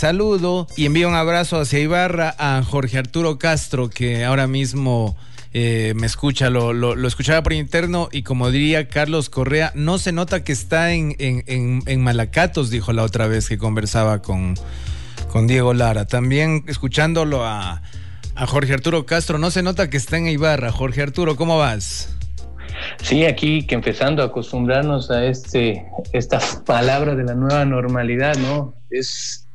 Saludo 0.00 0.68
y 0.76 0.86
envío 0.86 1.08
un 1.08 1.16
abrazo 1.16 1.58
hacia 1.58 1.80
Ibarra 1.80 2.32
a 2.38 2.62
Jorge 2.62 2.98
Arturo 2.98 3.36
Castro, 3.36 3.90
que 3.90 4.24
ahora 4.24 4.46
mismo 4.46 5.16
eh, 5.52 5.92
me 5.96 6.06
escucha, 6.06 6.50
lo, 6.50 6.72
lo, 6.72 7.08
escuchaba 7.08 7.42
por 7.42 7.52
interno 7.52 8.08
y 8.12 8.22
como 8.22 8.52
diría 8.52 8.86
Carlos 8.86 9.28
Correa, 9.28 9.72
no 9.74 9.98
se 9.98 10.12
nota 10.12 10.44
que 10.44 10.52
está 10.52 10.92
en, 10.92 11.16
en, 11.18 12.00
Malacatos, 12.00 12.70
dijo 12.70 12.92
la 12.92 13.02
otra 13.02 13.26
vez 13.26 13.48
que 13.48 13.58
conversaba 13.58 14.22
con, 14.22 14.54
con 15.32 15.48
Diego 15.48 15.74
Lara. 15.74 16.06
También 16.06 16.62
escuchándolo 16.68 17.44
a, 17.44 17.82
a 18.36 18.46
Jorge 18.46 18.74
Arturo 18.74 19.04
Castro, 19.04 19.38
no 19.38 19.50
se 19.50 19.64
nota 19.64 19.90
que 19.90 19.96
está 19.96 20.16
en 20.16 20.28
Ibarra. 20.28 20.70
Jorge 20.70 21.02
Arturo, 21.02 21.34
¿cómo 21.34 21.58
vas? 21.58 22.16
Sí, 23.02 23.24
aquí 23.24 23.66
que 23.66 23.74
empezando 23.74 24.22
a 24.22 24.26
acostumbrarnos 24.26 25.10
a 25.10 25.24
este, 25.24 25.84
esta 26.12 26.38
palabra 26.64 27.16
de 27.16 27.24
la 27.24 27.34
nueva 27.34 27.64
normalidad, 27.64 28.36
¿no? 28.36 28.74
Es 28.90 29.47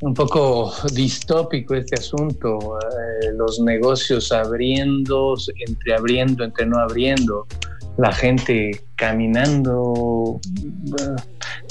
un 0.00 0.14
poco 0.14 0.72
distópico 0.92 1.74
este 1.74 1.96
asunto, 1.96 2.78
eh, 2.78 3.32
los 3.36 3.60
negocios 3.60 4.32
abriendo, 4.32 5.34
entreabriendo, 5.66 6.44
entre 6.44 6.66
no 6.66 6.78
abriendo, 6.78 7.46
la 7.98 8.12
gente 8.12 8.82
caminando, 8.96 10.40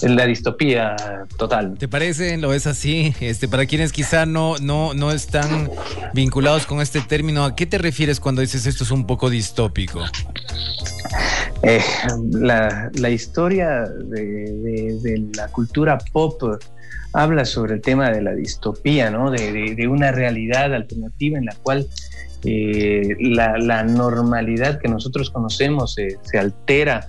en 0.02 0.16
la 0.16 0.26
distopía 0.28 0.96
total. 1.38 1.76
¿Te 1.78 1.88
parece? 1.88 2.38
¿Lo 2.38 2.54
es 2.54 2.68
así? 2.68 3.16
Este, 3.20 3.48
para 3.48 3.66
quienes 3.66 3.92
quizá 3.92 4.28
no, 4.28 4.58
no, 4.60 4.94
no 4.94 5.12
están 5.12 5.70
vinculados 6.14 6.68
con 6.68 6.82
este 6.82 7.02
término, 7.02 7.46
¿a 7.46 7.56
qué 7.56 7.66
te 7.66 7.80
refieres 7.80 8.20
cuando 8.20 8.42
dices 8.42 8.68
esto 8.68 8.84
es 8.84 8.92
un 8.92 9.08
poco 9.08 9.32
distópico? 9.32 10.04
Eh, 11.64 11.82
la, 12.32 12.92
la, 12.94 13.10
historia 13.10 13.82
de, 13.82 15.00
de 15.02 15.28
la 15.36 15.48
cultura 15.48 15.98
pop 16.14 16.42
habla 17.14 17.46
sobre 17.46 17.76
el 17.76 17.82
tema 17.82 18.12
de 18.12 18.22
la 18.22 18.34
distopía, 18.34 19.10
¿no? 19.10 19.32
de, 19.32 19.88
una 19.88 20.12
realidad 20.12 20.74
alternativa 20.74 21.38
en 21.38 21.46
la 21.46 21.56
cual 21.64 21.88
eh, 22.46 23.16
la, 23.20 23.84
normalidad 23.84 24.80
que 24.80 24.88
nosotros 24.88 25.30
conocemos 25.30 25.96
se 25.96 26.38
altera 26.38 27.08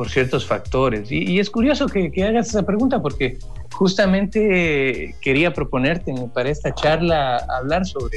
por 0.00 0.08
ciertos 0.08 0.46
factores. 0.46 1.12
Y, 1.12 1.38
es 1.40 1.50
curioso 1.50 1.86
que, 1.86 2.10
hagas 2.24 2.48
esa 2.48 2.62
pregunta 2.62 3.02
porque 3.02 3.36
justamente 3.70 5.14
quería 5.20 5.52
proponerte 5.52 6.14
para 6.32 6.48
esta 6.48 6.74
charla 6.74 7.36
hablar 7.36 7.84
sobre, 7.84 8.16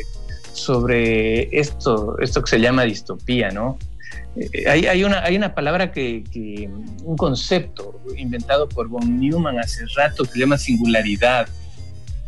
sobre 0.53 1.49
esto, 1.51 2.17
esto 2.19 2.41
que 2.41 2.51
se 2.51 2.61
llama 2.61 2.83
distopía, 2.83 3.51
¿no? 3.51 3.77
Eh, 4.35 4.67
hay, 4.67 5.03
una, 5.03 5.23
hay 5.23 5.35
una 5.35 5.53
palabra 5.53 5.91
que, 5.91 6.23
un 7.03 7.15
concepto 7.15 8.01
inventado 8.17 8.67
por 8.67 8.87
von 8.87 9.19
Neumann 9.19 9.59
hace 9.59 9.85
rato 9.95 10.23
que 10.23 10.31
se 10.31 10.39
llama 10.39 10.57
singularidad, 10.57 11.47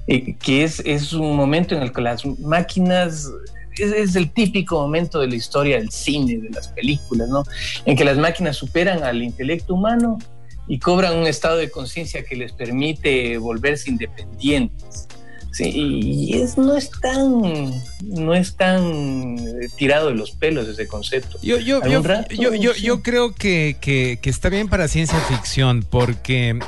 eh, 0.07 0.35
que 0.35 0.63
es, 0.63 0.81
es 0.85 1.13
un 1.13 1.35
momento 1.35 1.75
en 1.75 1.81
el 1.81 1.91
que 1.91 2.01
las 2.01 2.25
máquinas 2.39 3.29
es, 3.77 4.15
el 4.15 4.31
típico 4.31 4.79
momento 4.79 5.19
de 5.19 5.27
la 5.27 5.35
historia 5.35 5.77
del 5.77 5.91
cine, 5.91 6.37
de 6.37 6.49
las 6.49 6.67
películas, 6.69 7.27
¿no? 7.29 7.43
En 7.85 7.95
que 7.97 8.05
las 8.05 8.17
máquinas 8.17 8.55
superan 8.55 9.03
al 9.03 9.21
intelecto 9.21 9.73
humano 9.73 10.19
y 10.67 10.79
cobran 10.79 11.15
un 11.17 11.27
estado 11.27 11.57
de 11.57 11.69
conciencia 11.69 12.23
que 12.23 12.35
les 12.35 12.51
permite 12.51 13.37
volverse 13.37 13.89
independientes. 13.89 15.07
Sí, 15.55 15.71
y 15.73 16.33
es, 16.33 16.57
no 16.57 16.75
es 16.75 16.91
tan 16.91 17.71
no 18.03 18.33
es 18.33 18.57
tan 18.57 19.37
tirado 19.77 20.09
de 20.09 20.15
los 20.15 20.31
pelos 20.31 20.67
ese 20.67 20.85
concepto. 20.85 21.39
Yo, 21.41 21.59
yo, 21.59 21.79
yo, 21.81 22.73
yo, 22.73 23.01
creo 23.01 23.33
que, 23.33 23.77
que, 23.79 24.19
está 24.29 24.49
bien 24.49 24.67
para 24.67 24.89
ciencia 24.89 25.17
ficción, 25.29 25.85
porque 25.89 26.59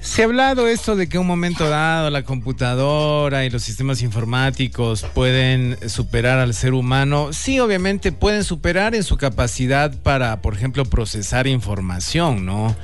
se 0.00 0.22
ha 0.22 0.26
hablado 0.26 0.68
esto 0.68 0.94
de 0.94 1.08
que 1.08 1.18
un 1.18 1.26
momento 1.26 1.68
dado 1.68 2.10
la 2.10 2.22
computadora 2.22 3.44
y 3.44 3.50
los 3.50 3.64
sistemas 3.64 4.02
informáticos 4.02 5.04
pueden 5.12 5.76
superar 5.88 6.38
al 6.38 6.54
ser 6.54 6.74
humano. 6.74 7.32
Sí, 7.32 7.58
obviamente 7.58 8.12
pueden 8.12 8.44
superar 8.44 8.94
en 8.94 9.02
su 9.02 9.16
capacidad 9.16 9.92
para, 10.04 10.42
por 10.42 10.54
ejemplo, 10.54 10.84
procesar 10.84 11.48
información, 11.48 12.46
¿no? 12.46 12.76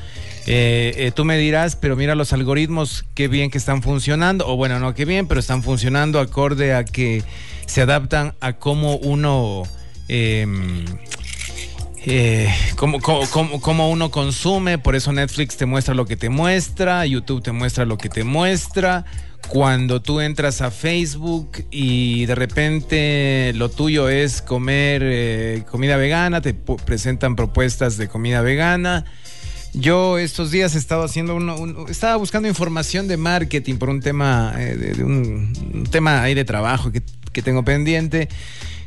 Eh, 0.51 0.95
eh, 0.97 1.13
tú 1.15 1.27
me 1.27 1.37
dirás, 1.37 1.77
pero 1.77 1.95
mira 1.95 2.15
los 2.15 2.33
algoritmos, 2.33 3.05
qué 3.13 3.29
bien 3.29 3.51
que 3.51 3.59
están 3.59 3.83
funcionando, 3.83 4.49
o 4.49 4.57
bueno, 4.57 4.81
no 4.81 4.95
qué 4.95 5.05
bien, 5.05 5.27
pero 5.27 5.41
están 5.41 5.63
funcionando 5.63 6.19
acorde 6.21 6.73
a 6.73 6.87
que 6.87 7.23
se 7.67 7.83
adaptan 7.83 8.35
a 8.41 8.55
cómo 8.55 8.97
uno... 8.97 9.65
Em, 10.09 10.87
eh, 12.07 12.49
cómo, 12.77 13.91
uno 13.91 14.11
consume, 14.11 14.79
por 14.79 14.97
eso 14.97 15.13
Netflix 15.13 15.59
te 15.59 15.67
muestra 15.67 15.93
lo 15.93 16.07
que 16.07 16.17
te 16.17 16.31
muestra, 16.31 17.05
YouTube 17.05 17.43
te 17.43 17.53
muestra 17.53 17.85
lo 17.85 17.99
que 17.99 18.09
te 18.09 18.25
muestra. 18.25 19.05
Cuando 19.49 20.01
tú 20.01 20.23
entras 20.23 20.63
a 20.63 20.71
Facebook 20.71 21.67
y 21.71 22.25
de 22.25 22.35
repente 22.35 23.53
lo 23.55 23.69
tuyo 23.69 24.09
es 24.09 24.41
comer 24.41 25.63
comida 25.65 25.99
vegana, 25.99 26.41
te 26.41 26.55
presentan 26.55 27.37
propuestas 27.37 27.99
de 27.99 28.09
comida 28.09 28.41
vegana. 28.41 29.05
Yo 29.75 30.19
estos 30.19 30.51
días 30.51 30.75
he 30.75 30.79
estado 30.79 31.05
haciendo 31.05 31.35
uno, 31.37 31.87
estaba 31.89 32.17
buscando 32.17 32.49
información 32.49 33.09
de 33.09 33.17
marketing 33.17 33.77
por 33.77 33.91
un 33.91 34.01
tema, 34.01 34.55
eh, 34.57 34.77
de, 34.77 35.05
un, 35.05 35.87
tema 35.91 36.23
ahí 36.23 36.35
de 36.35 36.45
trabajo 36.45 36.91
que, 36.91 37.03
tengo 37.43 37.65
pendiente. 37.65 38.29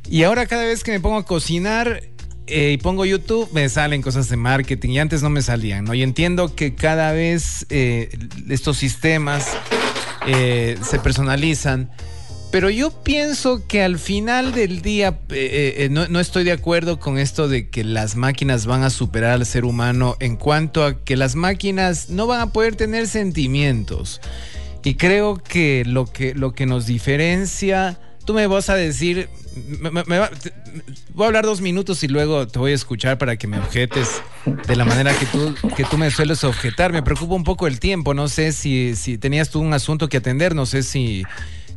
Y 0.10 0.24
ahora 0.24 0.46
cada 0.46 0.66
vez 0.66 0.84
que 0.84 0.92
me 0.92 1.00
pongo 1.00 1.16
a 1.16 1.26
cocinar 1.26 2.04
eh, 2.48 2.72
y 2.74 2.78
pongo 2.78 3.06
YouTube, 3.06 3.50
me 3.54 3.70
salen 3.70 4.02
cosas 4.02 4.28
de 4.28 4.36
marketing 4.36 4.90
y 4.90 5.00
antes 5.00 5.24
no 5.24 5.30
me 5.30 5.42
salían, 5.42 5.86
¿no? 5.86 5.94
Y 5.94 6.04
entiendo 6.04 6.54
que 6.54 6.76
cada 6.76 7.14
vez 7.14 7.66
eh, 7.70 8.10
estos 8.50 8.78
sistemas 8.78 9.48
se 10.26 11.00
personalizan. 11.02 11.92
Pero 12.52 12.70
yo 12.70 12.92
pienso 12.92 13.66
que 13.66 13.82
al 13.82 13.98
final 13.98 14.52
del 14.52 14.82
día 14.82 15.20
eh, 15.30 15.76
eh, 15.78 15.90
no, 15.90 16.20
estoy 16.20 16.44
de 16.44 16.52
acuerdo 16.52 17.00
con 17.00 17.18
esto 17.18 17.48
de 17.48 17.70
que 17.70 17.86
las 17.86 18.18
máquinas 18.18 18.66
van 18.66 18.84
a 18.84 18.90
superar 18.90 19.32
al 19.32 19.46
ser 19.46 19.64
humano 19.64 20.18
en 20.20 20.36
cuanto 20.36 20.84
a 20.84 21.02
que 21.02 21.16
las 21.16 21.36
máquinas 21.36 22.10
no 22.10 22.28
van 22.28 22.42
a 22.42 22.52
poder 22.52 22.76
tener 22.76 23.08
sentimientos. 23.08 24.20
Y 24.84 24.96
creo 24.96 25.38
que 25.38 25.84
lo 25.86 26.12
que, 26.12 26.36
lo 26.36 26.54
que 26.54 26.66
nos 26.66 26.88
diferencia, 26.88 27.98
tú 28.26 28.34
me 28.34 28.48
vas 28.48 28.70
a 28.70 28.76
decir, 28.76 29.30
voy 31.14 31.24
a 31.24 31.28
hablar 31.28 31.46
dos 31.46 31.62
minutos 31.62 32.04
y 32.04 32.10
luego 32.10 32.48
te 32.48 32.60
voy 32.60 32.74
a 32.74 32.76
escuchar 32.76 33.18
para 33.18 33.38
que 33.38 33.48
me 33.48 33.60
objetes 33.60 34.22
de 34.68 34.76
la 34.76 34.84
manera 34.84 35.14
que 35.18 35.26
tú, 35.28 35.56
que 35.78 35.86
tú 35.86 35.98
me 35.98 36.12
sueles 36.12 36.44
objetar. 36.44 36.92
Me 36.92 37.02
preocupa 37.02 37.34
un 37.34 37.46
poco 37.46 37.66
el 37.68 37.80
tiempo, 37.80 38.14
no 38.14 38.28
sé 38.28 38.52
si, 38.52 38.98
si 38.98 39.18
tenías 39.18 39.50
tú 39.50 39.62
un 39.62 39.74
asunto 39.74 40.10
que 40.10 40.18
atender, 40.18 40.54
no 40.54 40.66
sé 40.66 40.84
si 40.84 41.24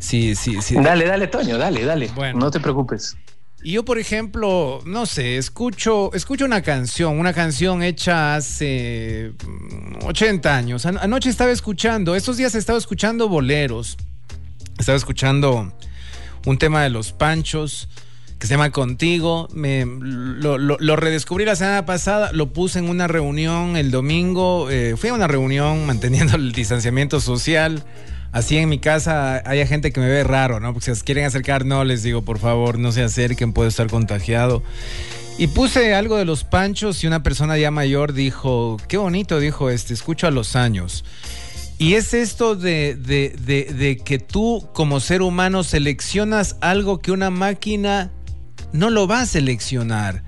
Sí, 0.04 0.34
sí, 0.34 0.60
sí. 0.60 0.74
Dale, 0.74 1.06
dale, 1.06 1.28
Toño, 1.28 1.56
dale, 1.56 1.82
dale. 1.82 2.10
Bueno. 2.14 2.38
No 2.38 2.50
te 2.50 2.60
preocupes. 2.60 3.16
Y 3.62 3.72
yo, 3.72 3.86
por 3.86 3.98
ejemplo, 3.98 4.80
no 4.84 5.06
sé, 5.06 5.38
escucho, 5.38 6.12
escucho 6.12 6.44
una 6.44 6.60
canción, 6.60 7.18
una 7.18 7.32
canción 7.32 7.82
hecha 7.82 8.36
hace 8.36 9.32
80 10.04 10.46
mm, 10.46 10.52
años. 10.52 10.84
Anoche 10.84 11.30
estaba 11.30 11.50
escuchando, 11.50 12.14
estos 12.14 12.36
días 12.36 12.54
estaba 12.54 12.78
escuchando 12.78 13.30
boleros. 13.30 13.96
Estaba 14.78 14.98
escuchando 14.98 15.72
un 16.44 16.58
tema 16.58 16.82
de 16.82 16.90
los 16.90 17.12
panchos 17.12 17.88
que 18.38 18.46
se 18.46 18.52
llama 18.52 18.70
Contigo. 18.72 19.48
Me, 19.54 19.86
lo, 19.86 20.96
redescubrí 20.96 21.46
la 21.46 21.56
semana 21.56 21.86
pasada, 21.86 22.30
lo 22.34 22.52
puse 22.52 22.78
en 22.80 22.90
una 22.90 23.08
reunión 23.08 23.78
el 23.78 23.90
domingo. 23.90 24.68
Eh, 24.68 24.96
fui 24.98 25.08
a 25.08 25.14
una 25.14 25.28
reunión 25.28 25.86
manteniendo 25.86 26.36
el 26.36 26.52
distanciamiento 26.52 27.18
social 27.18 27.82
así 28.34 28.58
en 28.58 28.68
mi 28.68 28.78
casa 28.78 29.42
hay 29.46 29.64
gente 29.66 29.92
que 29.92 30.00
me 30.00 30.08
ve 30.08 30.24
raro, 30.24 30.60
¿no? 30.60 30.74
Porque 30.74 30.92
si 30.92 30.98
se 31.00 31.04
quieren 31.04 31.24
acercar, 31.24 31.64
no 31.64 31.84
les 31.84 32.02
digo, 32.02 32.22
por 32.22 32.38
favor, 32.38 32.78
no 32.78 32.92
se 32.92 33.02
acerquen, 33.02 33.52
puedo 33.54 33.68
estar 33.68 33.86
contagiado. 33.86 34.62
Y 35.38 35.46
puse 35.46 35.94
algo 35.94 36.16
de 36.16 36.24
los 36.24 36.44
panchos 36.44 37.02
y 37.02 37.06
una 37.06 37.22
persona 37.22 37.56
ya 37.56 37.70
mayor 37.70 38.12
dijo, 38.12 38.76
qué 38.88 38.96
bonito, 38.96 39.38
dijo 39.38 39.70
este, 39.70 39.94
escucho 39.94 40.26
a 40.26 40.32
los 40.32 40.56
años. 40.56 41.04
Y 41.78 41.94
es 41.94 42.12
esto 42.12 42.56
de, 42.56 42.96
de, 42.96 43.30
de 43.38 43.96
que 43.96 44.18
tú 44.18 44.68
como 44.74 45.00
ser 45.00 45.22
humano 45.22 45.62
seleccionas 45.64 46.56
algo 46.60 46.98
que 46.98 47.12
una 47.12 47.30
máquina 47.30 48.12
no 48.72 48.90
lo 48.90 49.06
va 49.06 49.20
a 49.20 49.26
seleccionar. 49.26 50.24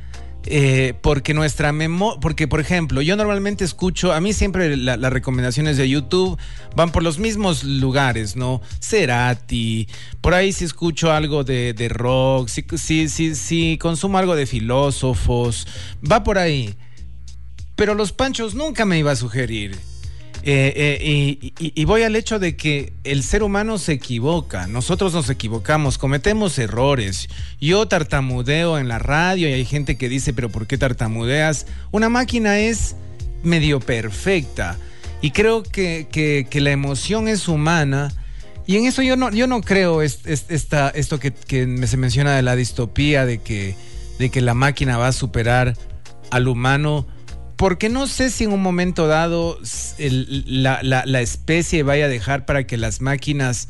Eh, 0.49 0.95
porque 1.03 1.35
nuestra 1.35 1.73
memoria, 1.73 2.21
porque 2.21 2.47
por 2.47 2.61
ejemplo, 2.61 3.03
yo 3.03 3.17
normalmente 3.17 3.65
escucho, 3.65 4.13
a 4.13 4.21
mí 4.21 4.33
siempre 4.33 4.77
las 4.77 5.13
recomendaciones 5.13 5.77
de 5.77 5.89
YouTube 5.89 6.39
van 6.77 6.93
por 6.93 7.03
los 7.03 7.19
mismos 7.19 7.65
lugares, 7.65 8.37
¿no? 8.37 8.61
Cerati, 8.81 9.89
por 10.21 10.35
ahí 10.35 10.53
si 10.53 10.65
escucho 10.65 11.11
algo 11.11 11.43
de, 11.43 11.75
rock, 11.91 12.49
si, 12.49 12.65
si, 12.77 13.09
si, 13.09 13.35
si 13.35 13.79
consumo 13.79 14.19
algo 14.19 14.37
de 14.37 14.47
filósofos, 14.47 15.67
va 16.09 16.23
por 16.23 16.39
ahí. 16.39 16.77
Pero 17.75 17.95
los 17.95 18.13
panchos 18.13 18.55
nunca 18.55 18.85
me 18.85 18.99
iba 18.99 19.11
a 19.11 19.17
sugerir. 19.17 19.77
Eh, 20.49 20.73
eh, 20.79 21.53
y, 21.59 21.85
voy 21.87 22.05
al 22.05 22.15
hecho 22.15 22.39
de 22.39 22.55
que 22.55 22.93
el 23.03 23.25
ser 23.25 23.43
humano 23.43 23.79
se 23.79 23.95
equivoca, 23.95 24.69
nosotros 24.69 25.13
nos 25.13 25.29
equivocamos, 25.29 25.99
cometemos 25.99 26.57
errores. 26.61 27.29
Yo 27.61 27.89
tartamudeo 27.89 28.79
en 28.79 28.87
la 28.87 29.01
radio 29.01 29.49
y 29.49 29.55
hay 29.55 29.65
gente 29.65 29.97
que 29.97 30.09
dice, 30.09 30.33
pero 30.33 30.49
¿por 30.49 30.69
qué 30.69 30.79
tartamudeas? 30.79 31.67
Una 31.91 32.09
máquina 32.09 32.61
es 32.61 32.95
medio 33.43 33.81
perfecta. 33.81 34.79
Y 35.21 35.33
creo 35.33 35.65
que, 35.65 36.07
que, 36.13 36.61
la 36.61 36.71
emoción 36.71 37.27
es 37.27 37.49
humana. 37.49 38.15
Y 38.69 38.77
en 38.77 38.87
eso 38.87 39.03
yo 39.03 39.17
no, 39.17 39.33
yo 39.33 39.49
no 39.49 39.63
creo 39.63 40.01
esta, 40.01 40.91
esto 40.91 41.19
que, 41.19 41.33
se 41.89 41.97
menciona 41.97 42.37
de 42.37 42.43
la 42.43 42.55
distopía, 42.55 43.27
de 43.27 43.39
que, 43.39 43.75
de 44.21 44.31
que 44.31 44.41
la 44.41 44.55
máquina 44.55 44.97
va 44.97 45.09
a 45.09 45.13
superar 45.13 45.77
al 46.31 46.47
humano 46.47 47.05
porque 47.57 47.89
no 47.89 48.07
sé 48.07 48.31
si 48.31 48.45
en 48.45 48.53
un 48.53 48.63
momento 48.63 49.07
dado 49.07 49.59
la, 49.99 51.21
especie 51.21 51.83
vaya 51.83 52.05
a 52.05 52.09
dejar 52.09 52.45
para 52.45 52.67
que 52.67 52.77
las 52.77 53.01
máquinas 53.01 53.69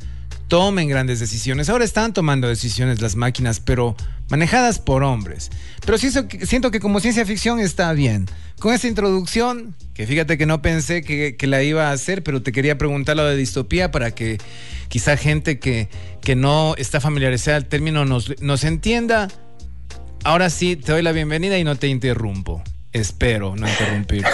tomen 0.48 0.88
grandes 0.88 1.20
decisiones. 1.20 1.68
Ahora 1.68 1.84
están 1.84 2.12
tomando 2.12 2.48
decisiones 2.48 3.00
las 3.00 3.16
máquinas, 3.16 3.60
pero 3.60 3.96
manejadas 4.28 4.80
por 4.80 5.04
hombres. 5.04 5.50
Pero 5.84 5.98
sí, 5.98 6.10
siento 6.42 6.70
que 6.70 6.80
como 6.80 6.98
ciencia 7.00 7.24
ficción 7.24 7.60
está 7.60 7.92
bien. 7.92 8.26
Con 8.58 8.74
esta 8.74 8.88
introducción, 8.88 9.74
que 9.94 10.06
fíjate 10.06 10.36
que 10.36 10.46
no 10.46 10.62
pensé 10.62 11.02
que, 11.02 11.36
la 11.46 11.62
iba 11.62 11.88
a 11.88 11.92
hacer, 11.92 12.22
pero 12.22 12.42
te 12.42 12.52
quería 12.52 12.78
preguntar 12.78 13.16
lo 13.16 13.24
de 13.24 13.36
distopía 13.36 13.92
para 13.92 14.12
que 14.12 14.38
quizá 14.88 15.16
gente 15.16 15.58
que, 15.60 15.88
no 16.36 16.74
está 16.76 17.00
familiarizada 17.00 17.56
al 17.56 17.66
término 17.66 18.04
nos 18.04 18.64
entienda. 18.64 19.28
Ahora 20.24 20.50
sí, 20.50 20.74
te 20.74 20.90
doy 20.90 21.02
la 21.02 21.12
bienvenida 21.12 21.56
y 21.56 21.62
no 21.62 21.76
te 21.76 21.86
interrumpo. 21.86 22.64
Espero 22.96 23.54
no 23.54 23.69
interrumpirte. 23.69 24.28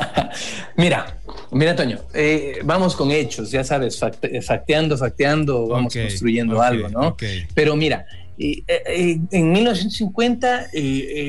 mira, 0.76 1.18
mira, 1.50 1.76
Toño, 1.76 1.98
eh, 2.14 2.60
vamos 2.64 2.96
con 2.96 3.10
hechos, 3.10 3.50
ya 3.50 3.62
sabes, 3.62 4.00
facteando, 4.42 4.96
facteando, 4.96 5.68
vamos 5.68 5.92
construyendo 5.92 6.62
algo, 6.62 6.88
¿no? 6.88 7.14
Pero 7.54 7.76
mira, 7.76 8.06
eh, 8.38 8.62
eh, 8.66 9.18
en 9.30 9.52
1950 9.52 10.68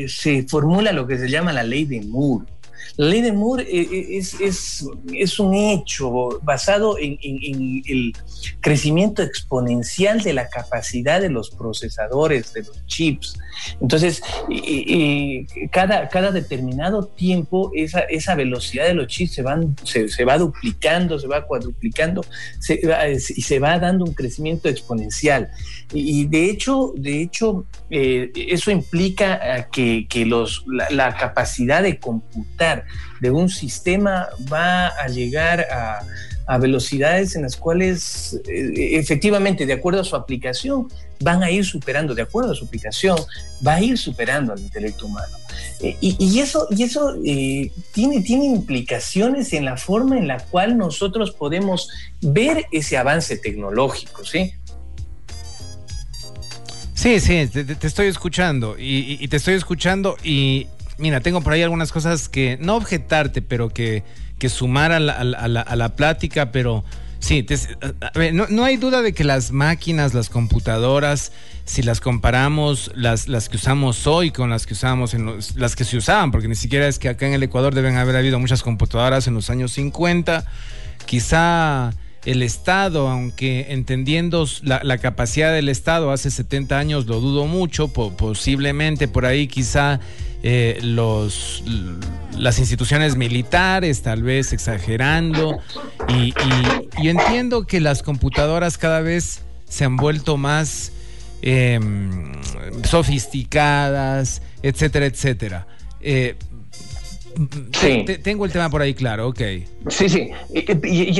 se 0.07 0.45
formula 0.47 0.93
lo 0.93 1.05
que 1.05 1.17
se 1.17 1.29
llama 1.29 1.51
la 1.51 1.63
ley 1.63 1.83
de 1.83 2.01
Moore. 2.01 2.45
La 2.97 3.07
ley 3.07 3.21
de 3.21 3.31
Moore 3.31 3.63
eh, 3.63 3.87
eh, 3.91 4.17
es, 4.17 4.39
es, 4.39 4.85
es 5.13 5.39
un 5.39 5.53
hecho 5.53 6.39
basado 6.43 6.97
en, 6.99 7.17
el 7.21 8.13
crecimiento 8.59 9.23
exponencial 9.23 10.21
de 10.21 10.33
la 10.33 10.49
capacidad 10.49 11.21
de 11.21 11.29
los 11.29 11.51
procesadores, 11.51 12.53
de 12.53 12.63
los 12.63 12.85
chips. 12.87 13.39
Entonces, 13.79 14.21
cada, 15.71 16.09
cada 16.09 16.31
determinado 16.31 17.05
tiempo, 17.05 17.71
esa, 17.75 18.01
esa 18.01 18.35
velocidad 18.35 18.85
de 18.85 18.93
los 18.93 19.07
chips 19.07 19.33
se, 19.33 19.41
van, 19.41 19.75
se, 19.83 20.25
va 20.25 20.37
duplicando, 20.37 21.17
se 21.17 21.27
va 21.27 21.45
cuadruplicando 21.45 22.25
y 22.67 23.41
se 23.41 23.59
va 23.59 23.79
dando 23.79 24.05
un 24.05 24.13
crecimiento 24.13 24.67
exponencial. 24.67 25.49
Y, 25.93 26.25
de 26.27 26.49
hecho, 26.49 26.93
de 26.95 27.21
hecho 27.21 27.65
eh, 27.89 28.31
eso 28.35 28.71
implica 28.71 29.67
que, 29.71 30.07
que 30.09 30.25
los, 30.25 30.65
la 30.67 31.15
capacidad 31.15 31.83
de 31.83 31.99
computar 31.99 32.80
de 33.19 33.31
un 33.31 33.49
sistema 33.49 34.27
va 34.51 34.87
a 34.87 35.07
llegar 35.07 35.67
a, 35.71 36.05
velocidades 36.59 37.37
en 37.37 37.43
las 37.43 37.55
cuales 37.55 38.37
eh, 38.45 38.97
efectivamente, 38.99 39.65
de 39.65 39.71
acuerdo 39.71 40.01
a 40.01 40.03
su 40.03 40.17
aplicación, 40.17 40.89
van 41.21 41.43
a 41.43 41.49
ir 41.49 41.63
superando, 41.63 42.13
de 42.13 42.23
acuerdo 42.23 42.51
a 42.51 42.55
su 42.55 42.65
aplicación, 42.65 43.17
va 43.65 43.75
a 43.75 43.81
ir 43.81 43.97
superando 43.97 44.51
al 44.51 44.59
intelecto 44.59 45.05
humano. 45.05 45.37
Eh, 45.79 45.95
y, 46.01 46.39
eso, 46.39 46.67
y 46.69 46.83
eso 46.83 47.15
eh, 47.25 47.71
tiene, 47.93 48.21
tiene 48.21 48.47
implicaciones 48.47 49.53
en 49.53 49.63
la 49.63 49.77
forma 49.77 50.17
en 50.17 50.27
la 50.27 50.39
cual 50.39 50.77
nosotros 50.77 51.31
podemos 51.31 51.87
ver 52.19 52.65
ese 52.73 52.97
avance 52.97 53.37
tecnológico, 53.37 54.25
¿sí? 54.25 54.53
Sí, 57.01 57.19
sí, 57.19 57.47
te, 57.47 57.87
estoy 57.87 58.05
escuchando 58.05 58.75
y, 58.77 59.27
te 59.27 59.37
estoy 59.37 59.55
escuchando 59.55 60.17
y 60.23 60.67
mira, 61.01 61.19
tengo 61.19 61.41
por 61.41 61.53
ahí 61.53 61.63
algunas 61.63 61.91
cosas 61.91 62.29
que, 62.29 62.57
no 62.61 62.75
objetarte, 62.75 63.41
pero 63.41 63.69
que, 63.69 64.03
que 64.39 64.47
sumar 64.47 64.91
a 64.91 64.99
la, 64.99 65.13
a, 65.13 65.23
la, 65.23 65.61
a 65.61 65.75
la, 65.75 65.95
plática, 65.95 66.51
pero 66.51 66.85
sí, 67.19 67.45
no, 68.33 68.45
no, 68.49 68.63
hay 68.63 68.77
duda 68.77 69.01
de 69.01 69.13
que 69.13 69.23
las 69.23 69.51
máquinas, 69.51 70.13
las 70.13 70.29
computadoras, 70.29 71.31
si 71.65 71.81
las 71.81 71.99
comparamos, 71.99 72.91
las, 72.95 73.27
las 73.27 73.49
que 73.49 73.57
usamos 73.57 74.07
hoy 74.07 74.31
con 74.31 74.49
las 74.49 74.65
que 74.65 74.73
usábamos 74.73 75.13
en 75.13 75.25
los, 75.25 75.55
las 75.55 75.75
que 75.75 75.83
se 75.83 75.97
usaban, 75.97 76.31
porque 76.31 76.47
ni 76.47 76.55
siquiera 76.55 76.87
es 76.87 76.99
que 76.99 77.09
acá 77.09 77.27
en 77.27 77.33
el 77.33 77.43
Ecuador 77.43 77.75
deben 77.75 77.97
haber 77.97 78.15
habido 78.15 78.39
muchas 78.39 78.63
computadoras 78.63 79.27
en 79.27 79.33
los 79.33 79.49
años 79.49 79.73
50, 79.73 80.45
quizá 81.05 81.91
el 82.25 82.43
Estado, 82.43 83.07
aunque 83.07 83.67
entendiendo 83.69 84.47
la, 84.63 84.97
capacidad 84.99 85.53
del 85.53 85.69
Estado 85.69 86.11
hace 86.11 86.29
70 86.29 86.77
años, 86.77 87.07
lo 87.07 87.19
dudo 87.19 87.47
mucho, 87.47 87.87
posiblemente 87.87 89.07
por 89.07 89.25
ahí 89.25 89.47
quizá 89.47 89.99
eh, 90.43 90.79
los, 90.83 91.63
las 92.37 92.59
instituciones 92.59 93.15
militares, 93.15 94.03
tal 94.03 94.21
vez 94.21 94.53
exagerando, 94.53 95.59
y, 96.09 96.33
entiendo 97.07 97.65
que 97.65 97.79
las 97.79 98.03
computadoras 98.03 98.77
cada 98.77 99.01
vez 99.01 99.41
se 99.67 99.85
han 99.85 99.97
vuelto 99.97 100.37
más 100.37 100.91
em, 101.41 102.33
sofisticadas, 102.83 104.43
etcétera, 104.61 105.07
etcétera. 105.07 105.67
Eh, 106.01 106.35
Sí. 107.73 108.05
tengo 108.23 108.45
el 108.45 108.51
tema 108.51 108.69
por 108.69 108.81
ahí 108.81 108.93
claro, 108.93 109.27
ok. 109.29 109.41
Sí, 109.89 110.09
sí. 110.09 110.31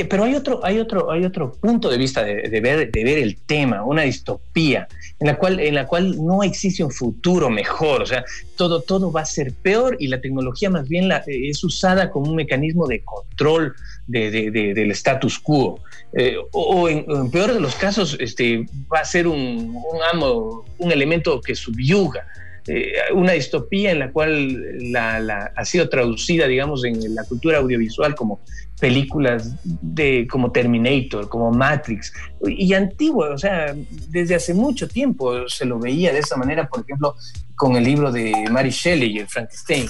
pero 0.08 0.24
hay 0.24 0.34
otro, 0.34 0.64
hay 0.64 0.78
otro, 0.78 1.10
hay 1.10 1.24
otro 1.24 1.52
punto 1.52 1.88
de 1.88 1.98
vista 1.98 2.22
de, 2.24 2.60
ver, 2.60 2.90
de 2.90 3.04
ver 3.04 3.18
el 3.18 3.36
tema, 3.36 3.84
una 3.84 4.02
distopía, 4.02 4.88
en 5.18 5.26
la 5.26 5.36
cual, 5.36 5.60
en 5.60 5.74
la 5.74 5.86
cual 5.86 6.16
no 6.24 6.42
existe 6.42 6.84
un 6.84 6.90
futuro 6.90 7.50
mejor. 7.50 8.02
O 8.02 8.06
sea, 8.06 8.24
todo, 8.56 8.82
todo 8.82 9.10
va 9.10 9.22
a 9.22 9.26
ser 9.26 9.52
peor 9.52 9.96
y 9.98 10.08
la 10.08 10.20
tecnología 10.20 10.70
más 10.70 10.88
bien 10.88 11.08
la, 11.08 11.22
es 11.26 11.62
usada 11.64 12.10
como 12.10 12.30
un 12.30 12.36
mecanismo 12.36 12.86
de 12.86 13.02
control 13.02 13.74
del 14.06 14.90
status 14.90 15.38
quo. 15.38 15.80
Eh, 16.14 16.36
o, 16.52 16.88
en, 16.88 17.30
peor 17.30 17.52
de 17.52 17.60
los 17.60 17.74
casos, 17.74 18.16
este, 18.20 18.66
va 18.92 19.00
a 19.00 19.04
ser 19.04 19.26
un, 19.26 19.74
un 19.76 20.02
amo, 20.12 20.64
un 20.78 20.92
elemento 20.92 21.40
que 21.40 21.54
subyuga. 21.54 22.26
Eh, 22.68 22.92
una 23.12 23.32
distopía 23.32 23.90
en 23.90 23.98
la 23.98 24.12
cual 24.12 24.92
la, 24.92 25.52
ha 25.56 25.64
sido 25.64 25.88
traducida, 25.88 26.46
digamos, 26.46 26.84
en 26.84 27.12
la 27.14 27.24
cultura 27.24 27.58
audiovisual 27.58 28.14
como 28.14 28.40
películas 28.78 29.56
de, 29.64 30.28
como 30.30 30.52
Terminator, 30.52 31.28
como 31.28 31.50
Matrix, 31.50 32.12
y 32.46 32.72
antigua, 32.74 33.30
o 33.30 33.38
sea, 33.38 33.74
desde 34.08 34.36
hace 34.36 34.54
mucho 34.54 34.86
tiempo 34.86 35.48
se 35.48 35.64
lo 35.64 35.78
veía 35.78 36.12
de 36.12 36.20
esa 36.20 36.36
manera, 36.36 36.68
por 36.68 36.82
ejemplo, 36.82 37.16
con 37.56 37.76
el 37.76 37.84
libro 37.84 38.12
de 38.12 38.32
Mary 38.50 38.70
Shelley, 38.70 39.18
el 39.18 39.26
Frankenstein. 39.26 39.86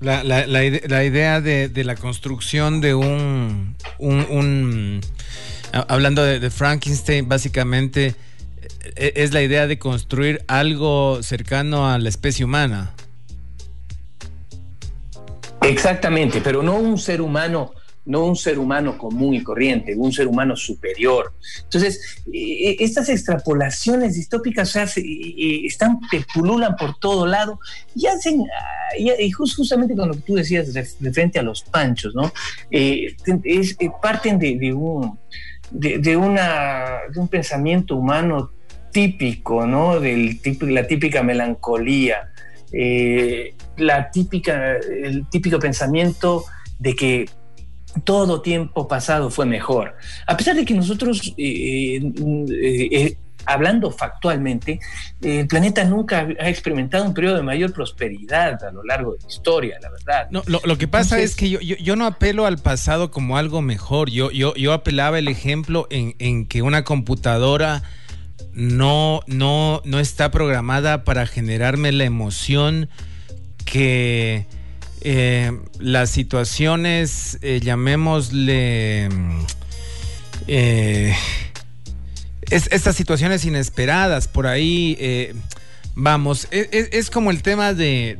La, 0.00 0.24
la, 0.24 1.04
idea 1.04 1.40
de, 1.40 1.84
la 1.84 1.94
construcción 1.94 2.80
de 2.80 2.94
un, 2.94 3.76
un, 3.98 5.00
hablando 5.72 6.24
de 6.24 6.50
Frankenstein, 6.50 7.28
básicamente 7.28 8.14
e, 8.96 9.12
es 9.16 9.32
la 9.32 9.42
idea 9.42 9.66
de 9.66 9.78
construir 9.78 10.42
algo 10.46 11.22
cercano 11.22 11.90
a 11.90 11.98
la 11.98 12.08
especie 12.08 12.44
humana. 12.44 12.92
Exactamente, 15.62 16.40
pero 16.40 16.62
no 16.62 16.76
un 16.76 16.98
ser 16.98 17.20
humano, 17.20 17.72
no 18.04 18.24
un 18.24 18.36
ser 18.36 18.58
humano 18.58 18.96
común 18.96 19.34
y 19.34 19.42
corriente, 19.42 19.94
un 19.94 20.12
ser 20.12 20.26
humano 20.26 20.56
superior. 20.56 21.34
Entonces, 21.62 22.22
e, 22.32 22.70
e, 22.70 22.76
estas 22.80 23.08
extrapolaciones 23.08 24.14
distópicas 24.16 24.74
están, 24.76 26.00
pululan 26.34 26.76
por 26.76 26.98
todo 26.98 27.26
lado 27.26 27.60
y 27.94 28.06
hacen, 28.06 28.40
ah, 28.40 28.96
y 28.96 29.30
justamente 29.30 29.94
con 29.94 30.08
lo 30.08 30.14
que 30.14 30.20
tú 30.20 30.34
decías 30.34 30.72
de, 30.72 31.12
frente 31.12 31.38
a 31.38 31.42
los 31.42 31.62
panchos, 31.62 32.14
¿no? 32.14 32.32
Eh, 32.70 33.14
es, 33.44 33.76
eh, 33.78 33.90
parten 34.02 34.38
de, 34.38 34.72
un, 34.72 35.18
de, 35.70 36.16
una, 36.16 37.00
de 37.12 37.20
un 37.20 37.28
pensamiento 37.28 37.96
humano 37.96 38.50
típico, 38.92 39.66
¿no? 39.66 40.00
Del, 40.00 40.40
la 40.62 40.86
típica 40.86 41.22
melancolía, 41.22 42.30
eh, 42.72 43.54
la 43.76 44.10
típica, 44.10 44.76
el 44.76 45.28
típico 45.28 45.58
pensamiento 45.58 46.44
de 46.78 46.94
que 46.94 47.28
todo 48.04 48.42
tiempo 48.42 48.88
pasado 48.88 49.30
fue 49.30 49.46
mejor. 49.46 49.96
A 50.26 50.36
pesar 50.36 50.56
de 50.56 50.64
que 50.64 50.74
nosotros, 50.74 51.34
eh, 51.36 52.00
eh, 52.18 53.16
hablando 53.46 53.90
factualmente, 53.90 54.80
el 55.22 55.46
planeta 55.46 55.84
nunca 55.84 56.28
ha 56.38 56.48
experimentado 56.48 57.04
un 57.04 57.14
periodo 57.14 57.36
de 57.36 57.42
mayor 57.42 57.72
prosperidad 57.72 58.62
a 58.62 58.70
lo 58.70 58.82
largo 58.84 59.14
de 59.14 59.18
la 59.22 59.28
historia, 59.28 59.78
la 59.80 59.90
verdad. 59.90 60.28
No, 60.30 60.42
lo, 60.46 60.78
que 60.78 60.88
pasa 60.88 61.20
es 61.20 61.34
que 61.34 61.50
yo, 61.50 61.60
yo, 61.60 61.96
no 61.96 62.06
apelo 62.06 62.46
al 62.46 62.58
pasado 62.58 63.10
como 63.10 63.36
algo 63.36 63.62
mejor, 63.62 64.10
yo, 64.10 64.30
yo, 64.30 64.54
yo 64.54 64.72
apelaba 64.72 65.18
el 65.18 65.28
ejemplo 65.28 65.86
en, 65.90 66.14
en 66.18 66.46
que 66.46 66.62
una 66.62 66.84
computadora 66.84 67.82
no, 68.52 69.20
no, 69.26 69.82
no 69.84 70.00
está 70.00 70.30
programada 70.30 71.04
para 71.04 71.26
generarme 71.26 71.92
la 71.92 72.04
emoción 72.04 72.88
que 73.64 74.46
eh, 75.02 75.50
las 75.78 76.10
situaciones, 76.10 77.38
eh, 77.40 77.60
llamémosle, 77.62 79.08
eh, 80.46 81.14
estas 82.50 82.96
situaciones 82.96 83.46
inesperadas 83.46 84.28
por 84.28 84.46
ahí, 84.46 85.32
vamos, 85.94 86.48
es, 86.50 87.08
como 87.10 87.30
el 87.30 87.42
tema 87.42 87.72
de, 87.72 88.18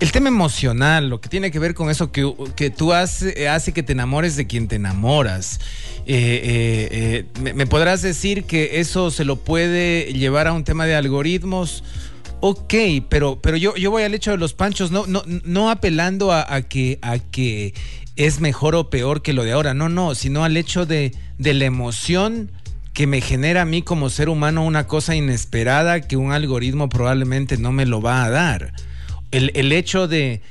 el 0.00 0.12
tema 0.12 0.28
emocional, 0.28 1.10
lo 1.10 1.20
que 1.20 1.28
tiene 1.28 1.50
que 1.50 1.58
ver 1.58 1.74
con 1.74 1.90
eso 1.90 2.12
que, 2.12 2.32
que 2.54 2.70
tú 2.70 2.92
hace, 2.92 3.48
hace 3.48 3.72
que 3.72 3.82
te 3.82 3.92
enamores 3.92 4.36
de 4.36 4.46
quien 4.46 4.68
te 4.68 4.76
enamoras. 4.76 5.60
Me, 6.06 7.66
podrás 7.66 8.00
decir 8.00 8.44
que 8.44 8.78
eso 8.80 9.10
se 9.10 9.24
lo 9.24 9.36
puede 9.36 10.12
llevar 10.12 10.46
a 10.46 10.52
un 10.52 10.64
tema 10.64 10.86
de 10.86 10.94
algoritmos. 10.94 11.82
Ok, 12.40 12.74
pero, 13.08 13.40
pero 13.40 13.56
yo, 13.56 13.74
yo 13.76 13.90
voy 13.90 14.04
al 14.04 14.14
hecho 14.14 14.30
de 14.30 14.36
los 14.36 14.54
panchos, 14.54 14.90
no, 14.90 15.06
no, 15.06 15.22
no 15.26 15.70
apelando 15.70 16.32
a, 16.32 16.62
que, 16.62 16.98
a 17.02 17.18
que 17.18 17.74
es 18.16 18.40
mejor 18.40 18.74
o 18.76 18.90
peor 18.90 19.22
que 19.22 19.32
lo 19.32 19.44
de 19.44 19.52
ahora, 19.52 19.74
no, 19.74 19.88
no, 19.88 20.14
sino 20.14 20.44
al 20.44 20.56
hecho 20.56 20.86
de, 20.86 21.12
de 21.38 21.54
la 21.54 21.64
emoción 21.64 22.52
que 22.98 23.06
me 23.06 23.20
genera 23.20 23.62
a 23.62 23.64
mí 23.64 23.82
como 23.82 24.10
ser 24.10 24.28
humano 24.28 24.64
una 24.64 24.88
cosa 24.88 25.14
inesperada 25.14 26.00
que 26.00 26.16
un 26.16 26.32
algoritmo 26.32 26.88
probablemente 26.88 27.56
no 27.56 27.70
me 27.70 27.86
lo 27.86 28.00
va 28.00 28.24
a 28.24 28.30
dar. 28.30 28.72
El, 29.30 29.70
hecho 29.72 30.08
de, 30.08 30.42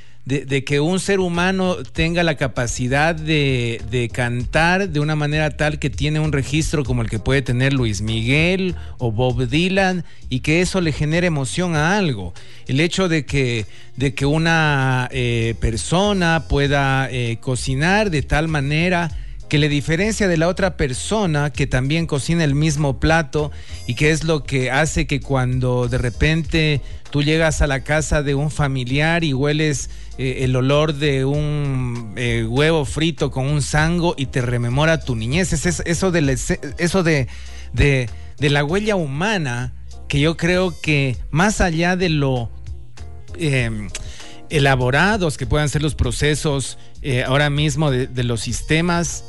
que 0.64 0.80
un 0.80 1.00
ser 1.00 1.20
humano 1.20 1.76
tenga 1.92 2.22
la 2.22 2.36
capacidad 2.36 3.14
de, 3.14 4.10
cantar 4.12 4.90
de 4.90 5.00
una 5.00 5.16
manera 5.16 5.56
tal 5.56 5.78
que 5.78 5.88
tiene 5.88 6.20
un 6.20 6.32
registro 6.32 6.84
como 6.84 7.02
el 7.02 7.08
que 7.08 7.18
puede 7.18 7.40
tener 7.40 7.72
Luis 7.72 8.02
Miguel 8.02 8.74
o 8.98 9.10
Bob 9.10 9.48
Dylan 9.48 10.04
y 10.28 10.40
que 10.40 10.60
eso 10.60 10.80
le 10.80 10.92
genere 10.92 11.28
emoción 11.28 11.76
a 11.76 11.96
algo. 11.96 12.34
El 12.66 12.80
hecho 12.80 13.08
de 13.08 13.24
que, 13.24 13.64
de 13.96 14.14
que 14.14 14.26
una 14.26 15.08
eh, 15.12 15.54
persona 15.60 16.44
pueda 16.48 17.08
eh, 17.10 17.38
cocinar 17.40 18.10
de 18.10 18.22
tal 18.22 18.48
manera 18.48 19.10
que 19.48 19.58
le 19.58 19.70
diferencia 19.70 20.28
de 20.28 20.36
la 20.36 20.48
otra 20.48 20.76
persona 20.76 21.50
que 21.50 21.66
también 21.66 22.06
cocina 22.06 22.44
el 22.44 22.54
mismo 22.54 23.00
plato 23.00 23.50
y 23.86 23.94
que 23.94 24.10
es 24.10 24.24
lo 24.24 24.44
que 24.44 24.70
hace 24.70 25.06
que 25.06 25.20
cuando 25.20 25.88
de 25.88 25.96
repente 25.96 26.82
tú 27.10 27.22
llegas 27.22 27.62
a 27.62 27.66
la 27.66 27.80
casa 27.82 28.22
de 28.22 28.34
un 28.34 28.50
familiar 28.50 29.24
y 29.24 29.32
hueles 29.32 29.88
eh, 30.18 30.42
el 30.42 30.56
olor 30.56 30.94
de 30.94 31.24
un 31.24 32.12
eh, 32.16 32.44
huevo 32.44 32.84
frito 32.84 33.30
con 33.30 33.46
un 33.46 33.62
sango 33.62 34.14
y 34.18 34.26
te 34.26 34.42
rememora 34.42 35.00
tu 35.00 35.14
niñez. 35.14 35.52
Es 35.52 35.64
eso, 35.64 36.10
de, 36.10 36.38
eso 36.78 37.02
de, 37.04 37.28
de, 37.72 38.08
la 38.40 38.64
huella 38.64 38.96
humana 38.96 39.74
que 40.08 40.18
yo 40.18 40.36
creo 40.36 40.74
que 40.80 41.16
más 41.30 41.60
allá 41.60 41.96
de 41.96 42.08
lo... 42.08 42.50
Em, 43.38 43.88
elaborados 44.50 45.36
que 45.36 45.46
puedan 45.46 45.68
ser 45.68 45.82
los 45.82 45.94
procesos 45.94 46.78
eh, 47.02 47.22
ahora 47.22 47.50
mismo 47.50 47.90
de, 47.90 48.24
los 48.24 48.40
sistemas 48.40 49.22